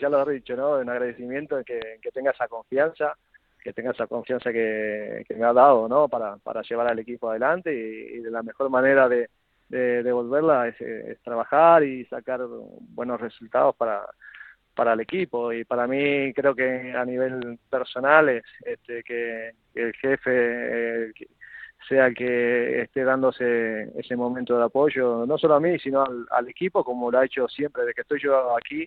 ya 0.00 0.08
lo 0.08 0.28
he 0.28 0.34
dicho, 0.34 0.56
¿no? 0.56 0.78
Un 0.78 0.90
agradecimiento 0.90 1.62
que, 1.64 1.98
que 2.02 2.10
tenga 2.10 2.32
esa 2.32 2.48
confianza, 2.48 3.16
que 3.62 3.72
tenga 3.72 3.92
esa 3.92 4.08
confianza 4.08 4.52
que, 4.52 5.24
me 5.36 5.44
ha 5.44 5.52
dado, 5.52 5.88
¿no? 5.88 6.08
Para, 6.08 6.38
para 6.38 6.62
llevar 6.62 6.88
al 6.88 6.98
equipo 6.98 7.30
adelante 7.30 7.72
y, 7.72 8.18
de 8.18 8.30
la 8.30 8.42
mejor 8.42 8.68
manera 8.68 9.08
de, 9.08 9.30
de 9.68 10.02
devolverla 10.02 10.66
es, 10.68 11.22
trabajar 11.22 11.84
y 11.84 12.04
sacar 12.06 12.40
buenos 12.94 13.20
resultados 13.20 13.76
para 13.76 14.04
para 14.74 14.92
el 14.92 15.00
equipo 15.00 15.52
y 15.52 15.64
para 15.64 15.88
mí 15.88 16.32
creo 16.32 16.54
que 16.54 16.92
a 16.92 17.04
nivel 17.04 17.58
personal 17.68 18.28
es 18.28 18.44
este, 18.64 19.02
que, 19.02 19.50
el 19.74 19.92
jefe 19.94 21.12
sea 21.86 22.10
que 22.12 22.82
esté 22.82 23.04
dándose 23.04 23.90
ese 23.98 24.16
momento 24.16 24.58
de 24.58 24.64
apoyo, 24.64 25.24
no 25.26 25.38
solo 25.38 25.54
a 25.54 25.60
mí, 25.60 25.78
sino 25.78 26.04
al, 26.30 26.48
equipo, 26.48 26.84
como 26.84 27.10
lo 27.10 27.18
ha 27.18 27.24
hecho 27.24 27.48
siempre, 27.48 27.82
desde 27.82 27.94
que 27.94 28.00
estoy 28.02 28.20
yo 28.22 28.56
aquí 28.56 28.84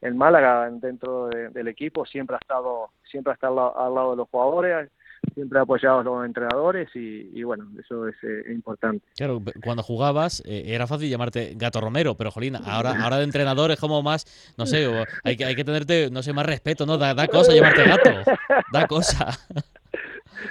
en 0.00 0.16
Málaga, 0.16 0.68
dentro 0.70 1.28
del 1.28 1.68
equipo, 1.68 2.04
siempre 2.04 2.36
ha 2.36 2.38
estado, 2.38 2.90
siempre 3.10 3.32
ha 3.32 3.34
estado 3.34 3.76
al, 3.78 3.94
lado 3.94 4.10
de 4.10 4.16
los 4.18 4.28
jugadores, 4.28 4.90
siempre 5.32 5.58
ha 5.58 5.62
apoyado 5.62 6.00
a 6.00 6.04
los 6.04 6.26
entrenadores 6.26 6.90
y, 6.94 7.42
bueno, 7.42 7.66
eso 7.80 8.06
es 8.08 8.16
eh, 8.22 8.52
importante. 8.52 9.06
Claro, 9.16 9.40
cuando 9.64 9.82
jugabas 9.82 10.42
eh, 10.44 10.64
era 10.66 10.86
fácil 10.86 11.08
llamarte 11.08 11.54
Gato 11.56 11.80
Romero, 11.80 12.14
pero 12.16 12.30
Jolina, 12.30 12.60
ahora, 12.66 13.02
ahora 13.02 13.16
de 13.16 13.24
entrenador 13.24 13.70
es 13.70 13.80
como 13.80 14.02
más, 14.02 14.26
no 14.58 14.66
sé, 14.66 14.86
hay 15.22 15.36
que, 15.36 15.46
hay 15.46 15.56
que 15.56 15.64
tenerte, 15.64 16.10
no 16.10 16.22
sé, 16.22 16.34
más 16.34 16.44
respeto, 16.44 16.84
¿no? 16.84 16.98
Da, 16.98 17.14
da 17.14 17.26
cosa 17.26 17.54
llamarte 17.54 17.84
Gato, 17.84 18.10
da 18.72 18.86
cosa. 18.86 19.28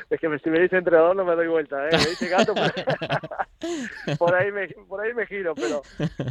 Es 0.10 0.20
que 0.20 0.40
si 0.40 0.50
me 0.50 0.60
dice 0.60 0.78
entrenador 0.78 1.16
no 1.16 1.26
me 1.26 1.36
doy 1.36 1.48
vuelta, 1.48 1.88
¿eh? 1.88 1.92
Me 1.92 2.10
dice 2.10 2.30
gato, 2.30 2.54
por, 4.18 4.36
ahí 4.36 4.52
me, 4.52 4.68
por 4.88 5.02
ahí 5.02 5.14
me 5.14 5.26
giro, 5.26 5.54
pero, 5.56 5.82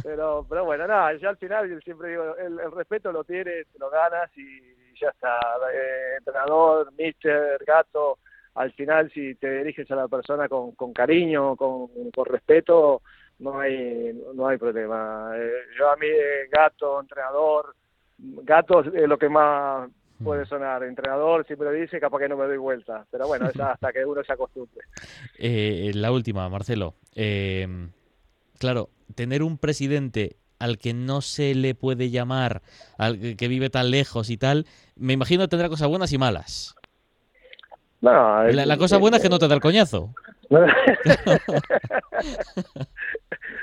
pero, 0.03 0.45
pero 0.49 0.65
bueno, 0.65 0.87
nada, 0.87 1.13
ya 1.15 1.29
al 1.29 1.37
final 1.37 1.81
siempre 1.83 2.09
digo, 2.11 2.35
el, 2.37 2.71
respeto 2.71 3.11
lo 3.11 3.23
tienes, 3.23 3.67
lo 3.79 3.89
ganas 3.89 4.29
y 4.37 4.95
ya 4.99 5.09
está. 5.09 5.39
Eh, 5.73 6.17
entrenador, 6.17 6.91
mister, 6.97 7.63
gato, 7.65 8.19
al 8.55 8.71
final 8.73 9.11
si 9.11 9.35
te 9.35 9.59
diriges 9.59 9.89
a 9.91 9.95
la 9.95 10.07
persona 10.07 10.47
con, 10.47 10.73
con 10.73 10.93
cariño, 10.93 11.55
con, 11.55 11.87
con 12.11 12.25
respeto, 12.25 13.01
no 13.39 13.59
hay, 13.59 14.13
no 14.33 14.47
hay 14.47 14.57
problema. 14.57 15.31
Eh, 15.35 15.51
yo 15.77 15.89
a 15.89 15.95
mí, 15.97 16.07
gato, 16.51 16.99
entrenador, 16.99 17.75
gato 18.17 18.81
es 18.81 19.07
lo 19.07 19.17
que 19.17 19.29
más 19.29 19.89
puede 20.23 20.45
sonar 20.45 20.83
entrenador, 20.83 21.45
siempre 21.45 21.67
lo 21.67 21.73
dice, 21.73 21.99
capaz 21.99 22.19
que 22.19 22.29
no 22.29 22.37
me 22.37 22.45
doy 22.45 22.57
vuelta. 22.57 23.05
Pero 23.11 23.27
bueno, 23.27 23.47
es 23.47 23.59
hasta 23.59 23.91
que 23.91 24.05
uno 24.05 24.23
se 24.23 24.33
acostumbre. 24.33 24.81
Eh, 25.39 25.91
la 25.95 26.11
última, 26.11 26.47
Marcelo. 26.47 26.95
Eh, 27.15 27.67
claro, 28.59 28.89
tener 29.15 29.43
un 29.43 29.57
presidente 29.57 30.37
al 30.59 30.77
que 30.77 30.93
no 30.93 31.21
se 31.21 31.55
le 31.55 31.75
puede 31.75 32.09
llamar, 32.09 32.61
al 32.97 33.35
que 33.35 33.47
vive 33.49 33.69
tan 33.69 33.91
lejos 33.91 34.29
y 34.29 34.37
tal, 34.37 34.65
me 34.95 35.11
imagino 35.11 35.49
tendrá 35.49 35.67
cosas 35.67 35.89
buenas 35.89 36.13
y 36.13 36.17
malas. 36.17 36.75
No, 37.99 38.43
la, 38.43 38.77
cosa 38.77 38.97
buena 38.97 39.17
es 39.17 39.23
que 39.23 39.29
no 39.29 39.39
te 39.39 39.47
da 39.47 39.55
el 39.55 39.61
coñazo. 39.61 40.13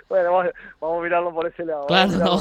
bueno, 0.09 0.33
vamos, 0.81 0.99
a 0.99 1.03
mirarlo 1.03 1.33
por 1.33 1.47
ese 1.47 1.65
lado. 1.65 1.87
Claro, 1.87 2.13
no. 2.13 2.39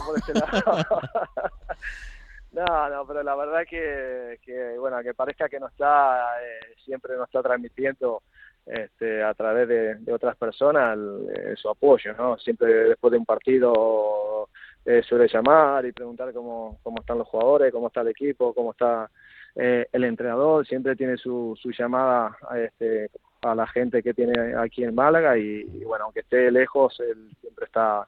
No, 2.60 2.90
no, 2.90 3.08
pero 3.08 3.24
la 3.24 3.36
verdad 3.38 3.62
que, 3.66 4.38
que 4.42 4.78
bueno, 4.78 5.02
que 5.02 5.14
parezca 5.14 5.48
que 5.48 5.62
no 5.62 5.68
está, 5.68 6.42
eh, 6.44 6.76
siempre 6.84 7.16
nos 7.16 7.28
está 7.28 7.42
transmitiendo 7.42 8.22
este, 8.66 9.24
a 9.24 9.34
través 9.34 9.66
de, 9.70 10.12
otras 10.12 10.36
personas 10.36 11.00
eh, 11.38 11.54
su 11.56 11.70
apoyo, 11.70 12.14
¿no? 12.18 12.38
Siempre 12.38 12.90
después 12.90 13.12
de 13.12 13.18
un 13.18 13.26
partido 13.26 14.50
eh, 14.84 15.02
suele 15.08 15.30
llamar 15.30 15.86
y 15.86 15.94
preguntar 15.94 16.34
cómo, 16.34 16.80
cómo 16.84 17.00
están 17.00 17.20
los 17.20 17.30
jugadores, 17.30 17.72
cómo 17.72 17.88
está 17.88 18.02
el 18.02 18.10
equipo, 18.10 18.54
cómo 18.54 18.72
está 18.72 19.10
el 19.56 20.04
entrenador, 20.04 20.66
siempre 20.68 20.96
tiene 20.96 21.18
su, 21.18 21.58
su 21.62 21.72
llamada 21.72 22.38
a, 22.50 22.60
este, 22.60 23.10
a 23.42 23.56
la 23.56 23.68
gente 23.68 24.04
que 24.04 24.14
tiene 24.14 24.56
aquí 24.56 24.84
en 24.84 24.96
Málaga 24.96 25.38
y, 25.38 25.66
y, 25.74 25.84
bueno, 25.86 26.06
aunque 26.06 26.22
esté 26.22 26.52
lejos, 26.52 26.98
él 27.00 27.32
siempre 27.42 27.66
está, 27.66 28.06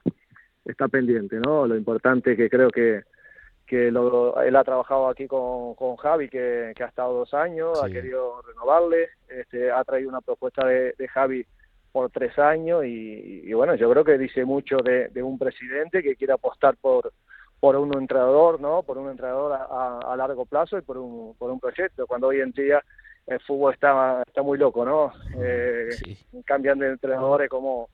está 0.64 0.88
pendiente, 0.88 1.36
¿no? 1.40 1.66
Lo 1.66 1.76
importante 1.76 2.36
que 2.36 2.48
creo 2.48 2.70
que 2.70 3.02
que 3.66 3.88
él 3.88 4.56
ha 4.56 4.64
trabajado 4.64 5.08
aquí 5.08 5.26
con, 5.26 5.74
con 5.74 5.96
Javi, 5.96 6.28
que, 6.28 6.74
ha 6.78 6.86
estado 6.86 7.14
dos 7.14 7.34
años, 7.34 7.82
ha 7.82 7.88
querido 7.88 8.42
renovarle, 8.42 9.08
este, 9.28 9.70
ha 9.70 9.82
traído 9.84 10.08
una 10.08 10.20
propuesta 10.20 10.66
de, 10.66 10.94
Javi 11.08 11.46
por 11.90 12.10
tres 12.10 12.38
años 12.38 12.84
y, 12.84 13.52
bueno, 13.52 13.74
yo 13.74 13.90
creo 13.90 14.04
que 14.04 14.18
dice 14.18 14.44
mucho 14.44 14.78
de, 14.78 15.10
un 15.22 15.38
presidente 15.38 16.02
que 16.02 16.16
quiere 16.16 16.32
apostar 16.32 16.76
por 16.76 17.12
por 17.60 17.76
un 17.76 17.96
entrenador, 17.96 18.60
¿no? 18.60 18.82
Por 18.82 18.98
un 18.98 19.08
entrenador 19.08 19.52
a, 19.52 20.16
largo 20.16 20.46
plazo 20.46 20.78
y 20.78 20.80
por 20.80 20.98
un, 20.98 21.36
por 21.36 21.48
un 21.48 21.60
proyecto, 21.60 22.08
cuando 22.08 22.26
hoy 22.26 22.40
en 22.40 22.50
día 22.50 22.82
el 23.24 23.38
fútbol 23.38 23.72
está, 23.72 24.24
está 24.26 24.42
muy 24.42 24.58
loco, 24.58 24.84
¿no? 24.84 25.12
Eh, 25.40 25.90
Cambian 26.44 26.80
de 26.80 26.88
entrenadores 26.88 27.48
como 27.48 27.88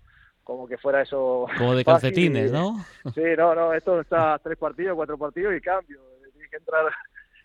como 0.49 0.67
que 0.67 0.79
fuera 0.79 1.03
eso. 1.03 1.47
Como 1.59 1.75
de 1.75 1.85
calcetines, 1.85 2.51
¿no? 2.51 2.83
Sí, 3.15 3.21
no, 3.37 3.55
no, 3.55 3.75
esto 3.75 4.01
está 4.01 4.41
tres 4.43 4.57
partidos, 4.57 4.97
cuatro 4.97 5.19
partidos 5.19 5.55
y 5.55 5.61
cambio. 5.61 6.01
Tiene 6.33 6.49
que 6.49 6.57
entrar 6.57 6.87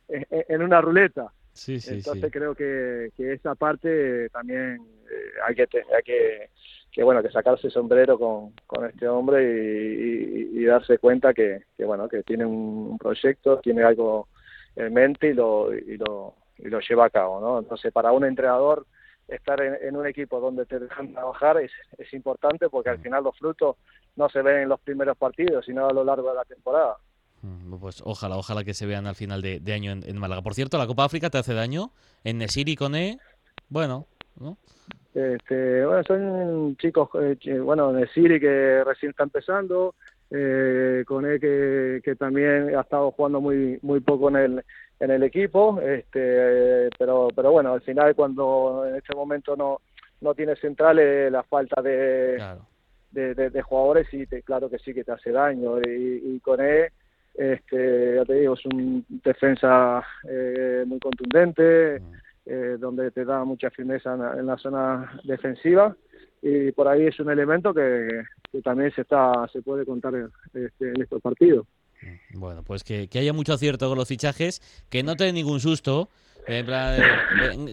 en, 0.47 0.61
una 0.61 0.79
ruleta. 0.79 1.29
Sí, 1.51 1.81
sí, 1.81 1.95
Entonces 1.95 2.31
creo 2.31 2.55
que, 2.55 3.11
que, 3.17 3.33
esa 3.33 3.55
parte 3.55 4.29
también 4.29 4.77
eh, 5.11 5.31
hay 5.45 5.53
que 5.53 5.63
hay 5.63 6.03
que, 6.03 6.49
que 6.93 7.03
bueno 7.03 7.21
que 7.21 7.29
sacarse 7.29 7.69
sombrero 7.69 8.17
con, 8.17 8.53
con 8.65 8.85
este 8.85 9.05
hombre 9.09 9.43
y, 9.43 10.63
darse 10.63 10.97
cuenta 10.97 11.33
que, 11.33 11.65
que, 11.77 11.83
bueno 11.83 12.07
que 12.07 12.23
tiene 12.23 12.45
un 12.45 12.97
proyecto, 12.97 13.59
tiene 13.59 13.83
algo 13.83 14.29
en 14.77 14.93
mente 14.93 15.27
y 15.27 15.33
lo 15.33 15.75
y 15.75 15.97
lo, 15.97 16.35
y 16.57 16.69
lo 16.69 16.79
lleva 16.79 17.07
a 17.07 17.09
cabo, 17.09 17.41
¿no? 17.41 17.59
Entonces 17.59 17.91
para 17.91 18.13
un 18.13 18.23
entrenador 18.23 18.87
estar 19.33 19.61
en, 19.61 19.95
un 19.95 20.07
equipo 20.07 20.39
donde 20.39 20.65
te 20.65 20.79
dejan 20.79 21.13
trabajar 21.13 21.59
es, 21.59 21.71
es 21.97 22.13
importante 22.13 22.69
porque 22.69 22.89
al 22.89 22.99
final 22.99 23.23
los 23.23 23.37
frutos 23.37 23.77
no 24.15 24.29
se 24.29 24.41
ven 24.41 24.63
en 24.63 24.69
los 24.69 24.79
primeros 24.79 25.17
partidos, 25.17 25.65
sino 25.65 25.87
a 25.87 25.93
lo 25.93 26.03
largo 26.03 26.29
de 26.29 26.35
la 26.35 26.45
temporada. 26.45 26.97
Mm, 27.43 27.75
pues 27.75 28.01
ojalá, 28.05 28.37
ojalá 28.37 28.63
que 28.63 28.73
se 28.73 28.85
vean 28.85 29.05
al 29.05 29.15
final 29.15 29.41
de, 29.41 29.73
año 29.73 29.91
en, 29.91 30.17
Málaga. 30.17 30.41
Por 30.41 30.53
cierto, 30.53 30.77
la 30.77 30.87
Copa 30.87 31.05
África 31.05 31.29
te 31.29 31.37
hace 31.37 31.53
daño. 31.53 31.91
En 32.23 32.37
Nesiri 32.37 32.75
con 32.75 32.95
E, 32.95 33.19
bueno, 33.69 34.07
¿no? 34.39 34.57
Este, 35.13 35.85
bueno, 35.85 36.03
son 36.07 36.77
chicos, 36.77 37.09
eh, 37.21 37.59
bueno, 37.59 37.91
Nesiri 37.91 38.39
que 38.39 38.83
recién 38.83 39.11
está 39.11 39.23
empezando, 39.23 39.93
eh, 40.31 41.03
con 41.05 41.25
E 41.25 41.39
que, 41.39 42.15
también 42.17 42.75
ha 42.75 42.81
estado 42.81 43.11
jugando 43.11 43.41
muy 43.41 43.77
muy 43.81 43.99
poco 43.99 44.29
en 44.29 44.35
el 44.37 44.65
en 45.03 45.11
el 45.11 45.23
equipo, 45.23 45.79
este, 45.81 46.89
pero 46.97 47.27
pero 47.35 47.51
bueno, 47.51 47.73
al 47.73 47.81
final 47.81 48.15
cuando 48.15 48.85
en 48.87 48.95
este 48.95 49.15
momento 49.15 49.55
no 49.55 49.79
no 50.21 50.33
tiene 50.33 50.55
centrales, 50.55 51.31
la 51.31 51.43
falta 51.43 51.81
de, 51.81 52.41
de, 53.11 53.61
jugadores 53.61 54.07
y 54.13 54.25
claro 54.41 54.69
que 54.69 54.79
sí 54.79 54.93
que 54.93 55.03
te 55.03 55.11
hace 55.11 55.31
daño. 55.31 55.79
Y, 55.81 56.39
con 56.39 56.61
E 56.61 56.91
este, 57.35 58.15
ya 58.15 58.25
te 58.25 58.33
digo, 58.35 58.53
es 58.53 58.65
un 58.65 59.05
defensa 59.09 60.01
eh, 60.29 60.83
muy 60.87 60.99
contundente, 60.99 62.01
eh, 62.45 62.77
donde 62.79 63.11
te 63.11 63.25
da 63.25 63.43
mucha 63.43 63.69
firmeza 63.69 64.13
en 64.13 64.45
la, 64.45 64.57
zona 64.57 65.19
defensiva. 65.25 65.95
Y 66.41 66.71
por 66.71 66.87
ahí 66.87 67.07
es 67.07 67.19
un 67.19 67.29
elemento 67.29 67.73
que, 67.73 68.23
también 68.63 68.91
se 68.93 69.01
está 69.01 69.47
se 69.51 69.61
puede 69.61 69.85
contar 69.85 70.13
este, 70.53 70.89
en 70.89 71.01
estos 71.01 71.21
partidos. 71.21 71.67
Bueno, 72.33 72.63
pues 72.63 72.83
que, 72.83 73.07
haya 73.13 73.33
mucho 73.33 73.53
acierto 73.53 73.89
con 73.89 73.97
los 73.97 74.07
fichajes, 74.07 74.61
que 74.89 75.03
no 75.03 75.15
te 75.15 75.25
dé 75.25 75.33
ningún 75.33 75.59
susto, 75.59 76.09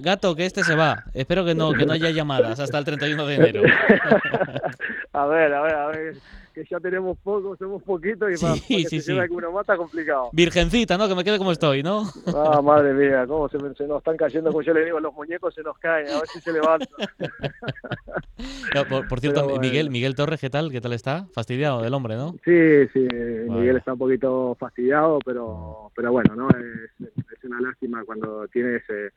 gato, 0.02 0.36
que 0.36 0.46
este 0.46 0.64
se 0.64 0.74
va. 0.74 1.04
Espero 1.14 1.44
que 1.44 1.54
no, 1.54 1.72
que 1.72 1.86
no 1.86 1.92
haya 1.92 2.10
llamadas 2.10 2.60
hasta 2.60 2.78
el 2.78 2.84
31 2.84 3.26
de 3.26 3.34
enero. 3.34 3.62
a 5.12 5.26
ver, 5.26 5.52
a 5.52 5.62
ver, 5.62 5.74
a 5.74 5.86
ver. 5.88 6.16
Que 6.54 6.64
ya 6.68 6.80
tenemos 6.80 7.16
poco, 7.18 7.56
somos 7.56 7.80
poquitos 7.82 8.28
y 8.28 8.40
para, 8.40 8.54
sí, 8.54 8.84
sí, 8.84 9.00
sí. 9.00 9.16
alguna 9.16 9.50
más 9.50 9.60
está 9.60 9.76
complicado. 9.76 10.30
Virgencita, 10.32 10.98
¿no? 10.98 11.06
Que 11.06 11.14
me 11.14 11.22
quede 11.22 11.38
como 11.38 11.52
estoy, 11.52 11.82
¿no? 11.82 12.02
Ah, 12.26 12.60
madre 12.60 12.92
mía, 12.92 13.24
cómo 13.26 13.48
se, 13.48 13.58
se 13.74 13.86
nos 13.86 13.98
están 13.98 14.16
cayendo, 14.16 14.50
como 14.50 14.62
yo 14.62 14.74
le 14.74 14.84
digo, 14.84 14.98
los 14.98 15.14
muñecos 15.14 15.54
se 15.54 15.62
nos 15.62 15.78
caen, 15.78 16.08
a 16.08 16.18
ver 16.18 16.26
si 16.26 16.40
se 16.40 16.52
levantan. 16.52 16.88
por, 19.08 19.20
cierto, 19.20 19.58
Miguel, 19.60 19.90
Miguel 19.90 20.16
Torres, 20.16 20.40
¿qué 20.40 20.50
tal? 20.50 20.72
¿Qué 20.72 20.80
tal 20.80 20.92
está? 20.92 21.26
Fastidiado 21.32 21.82
del 21.82 21.94
hombre, 21.94 22.16
¿no? 22.16 22.32
Sí, 22.44 22.88
sí, 22.92 23.06
Miguel 23.48 23.76
está 23.76 23.92
un 23.92 23.98
poquito 24.00 24.56
fastidiado, 24.58 25.20
pero, 25.24 25.92
pero 25.94 26.10
bueno, 26.10 26.34
¿no? 26.34 26.48
Es, 26.50 26.90
es 27.00 27.44
una 27.44 27.60
lástima 27.60 28.04
cuando 28.04 28.48
tienes 28.48 28.82
eh, 28.90 29.10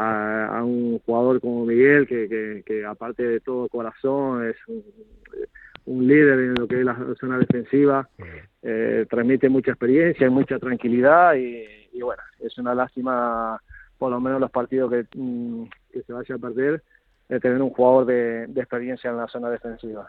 a, 0.00 0.62
un 0.62 1.00
jugador 1.00 1.40
como 1.40 1.66
Miguel, 1.66 2.06
que, 2.06 2.62
que, 2.64 2.86
aparte 2.86 3.24
de 3.24 3.40
todo 3.40 3.68
corazón, 3.68 4.46
es 4.46 4.56
un, 4.68 6.06
líder 6.06 6.38
en 6.38 6.54
lo 6.54 6.68
que 6.68 6.80
es 6.80 6.84
la 6.84 6.96
zona 7.18 7.38
defensiva, 7.38 8.08
eh, 8.62 9.06
transmite 9.08 9.48
mucha 9.48 9.72
experiencia 9.72 10.26
y 10.26 10.30
mucha 10.30 10.58
tranquilidad 10.58 11.34
y, 11.34 12.00
bueno, 12.00 12.22
es 12.40 12.56
una 12.58 12.74
lástima 12.74 13.60
por 13.96 14.10
lo 14.12 14.20
menos 14.20 14.40
los 14.40 14.50
partidos 14.50 14.90
que, 14.92 15.06
mm, 15.16 15.64
que 15.90 16.02
se 16.02 16.12
vaya 16.12 16.34
a 16.34 16.38
perder, 16.38 16.82
de 17.28 17.40
tener 17.40 17.60
un 17.60 17.70
jugador 17.70 18.06
de, 18.06 18.46
de 18.46 18.60
experiencia 18.60 19.10
en 19.10 19.16
la 19.16 19.26
zona 19.26 19.50
defensiva. 19.50 20.08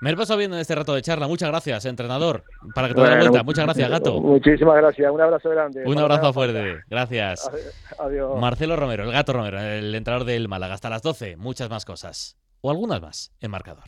Me 0.00 0.10
he 0.10 0.16
pasado 0.16 0.38
bien 0.38 0.52
en 0.54 0.60
este 0.60 0.74
rato 0.74 0.94
de 0.94 1.02
charla. 1.02 1.28
Muchas 1.28 1.50
gracias, 1.50 1.84
entrenador, 1.84 2.42
para 2.74 2.88
que 2.88 2.94
te 2.94 3.00
dé 3.02 3.08
la 3.08 3.16
vuelta. 3.18 3.42
Muchas 3.42 3.64
gracias, 3.66 3.90
gato. 3.90 4.20
Muchísimas 4.20 4.76
gracias. 4.76 5.12
Un 5.12 5.20
abrazo 5.20 5.50
grande. 5.50 5.82
Un 5.84 5.98
abrazo 5.98 6.32
fuerte. 6.32 6.80
Gracias. 6.88 7.50
Adiós. 7.98 8.40
Marcelo 8.40 8.76
Romero, 8.76 9.04
el 9.04 9.12
gato 9.12 9.34
Romero, 9.34 9.60
el 9.60 9.94
entrenador 9.94 10.26
del 10.26 10.48
Málaga. 10.48 10.74
Hasta 10.74 10.88
las 10.88 11.02
12. 11.02 11.36
Muchas 11.36 11.68
más 11.68 11.84
cosas. 11.84 12.38
O 12.62 12.70
algunas 12.70 13.02
más 13.02 13.32
en 13.40 13.50
marcador. 13.50 13.84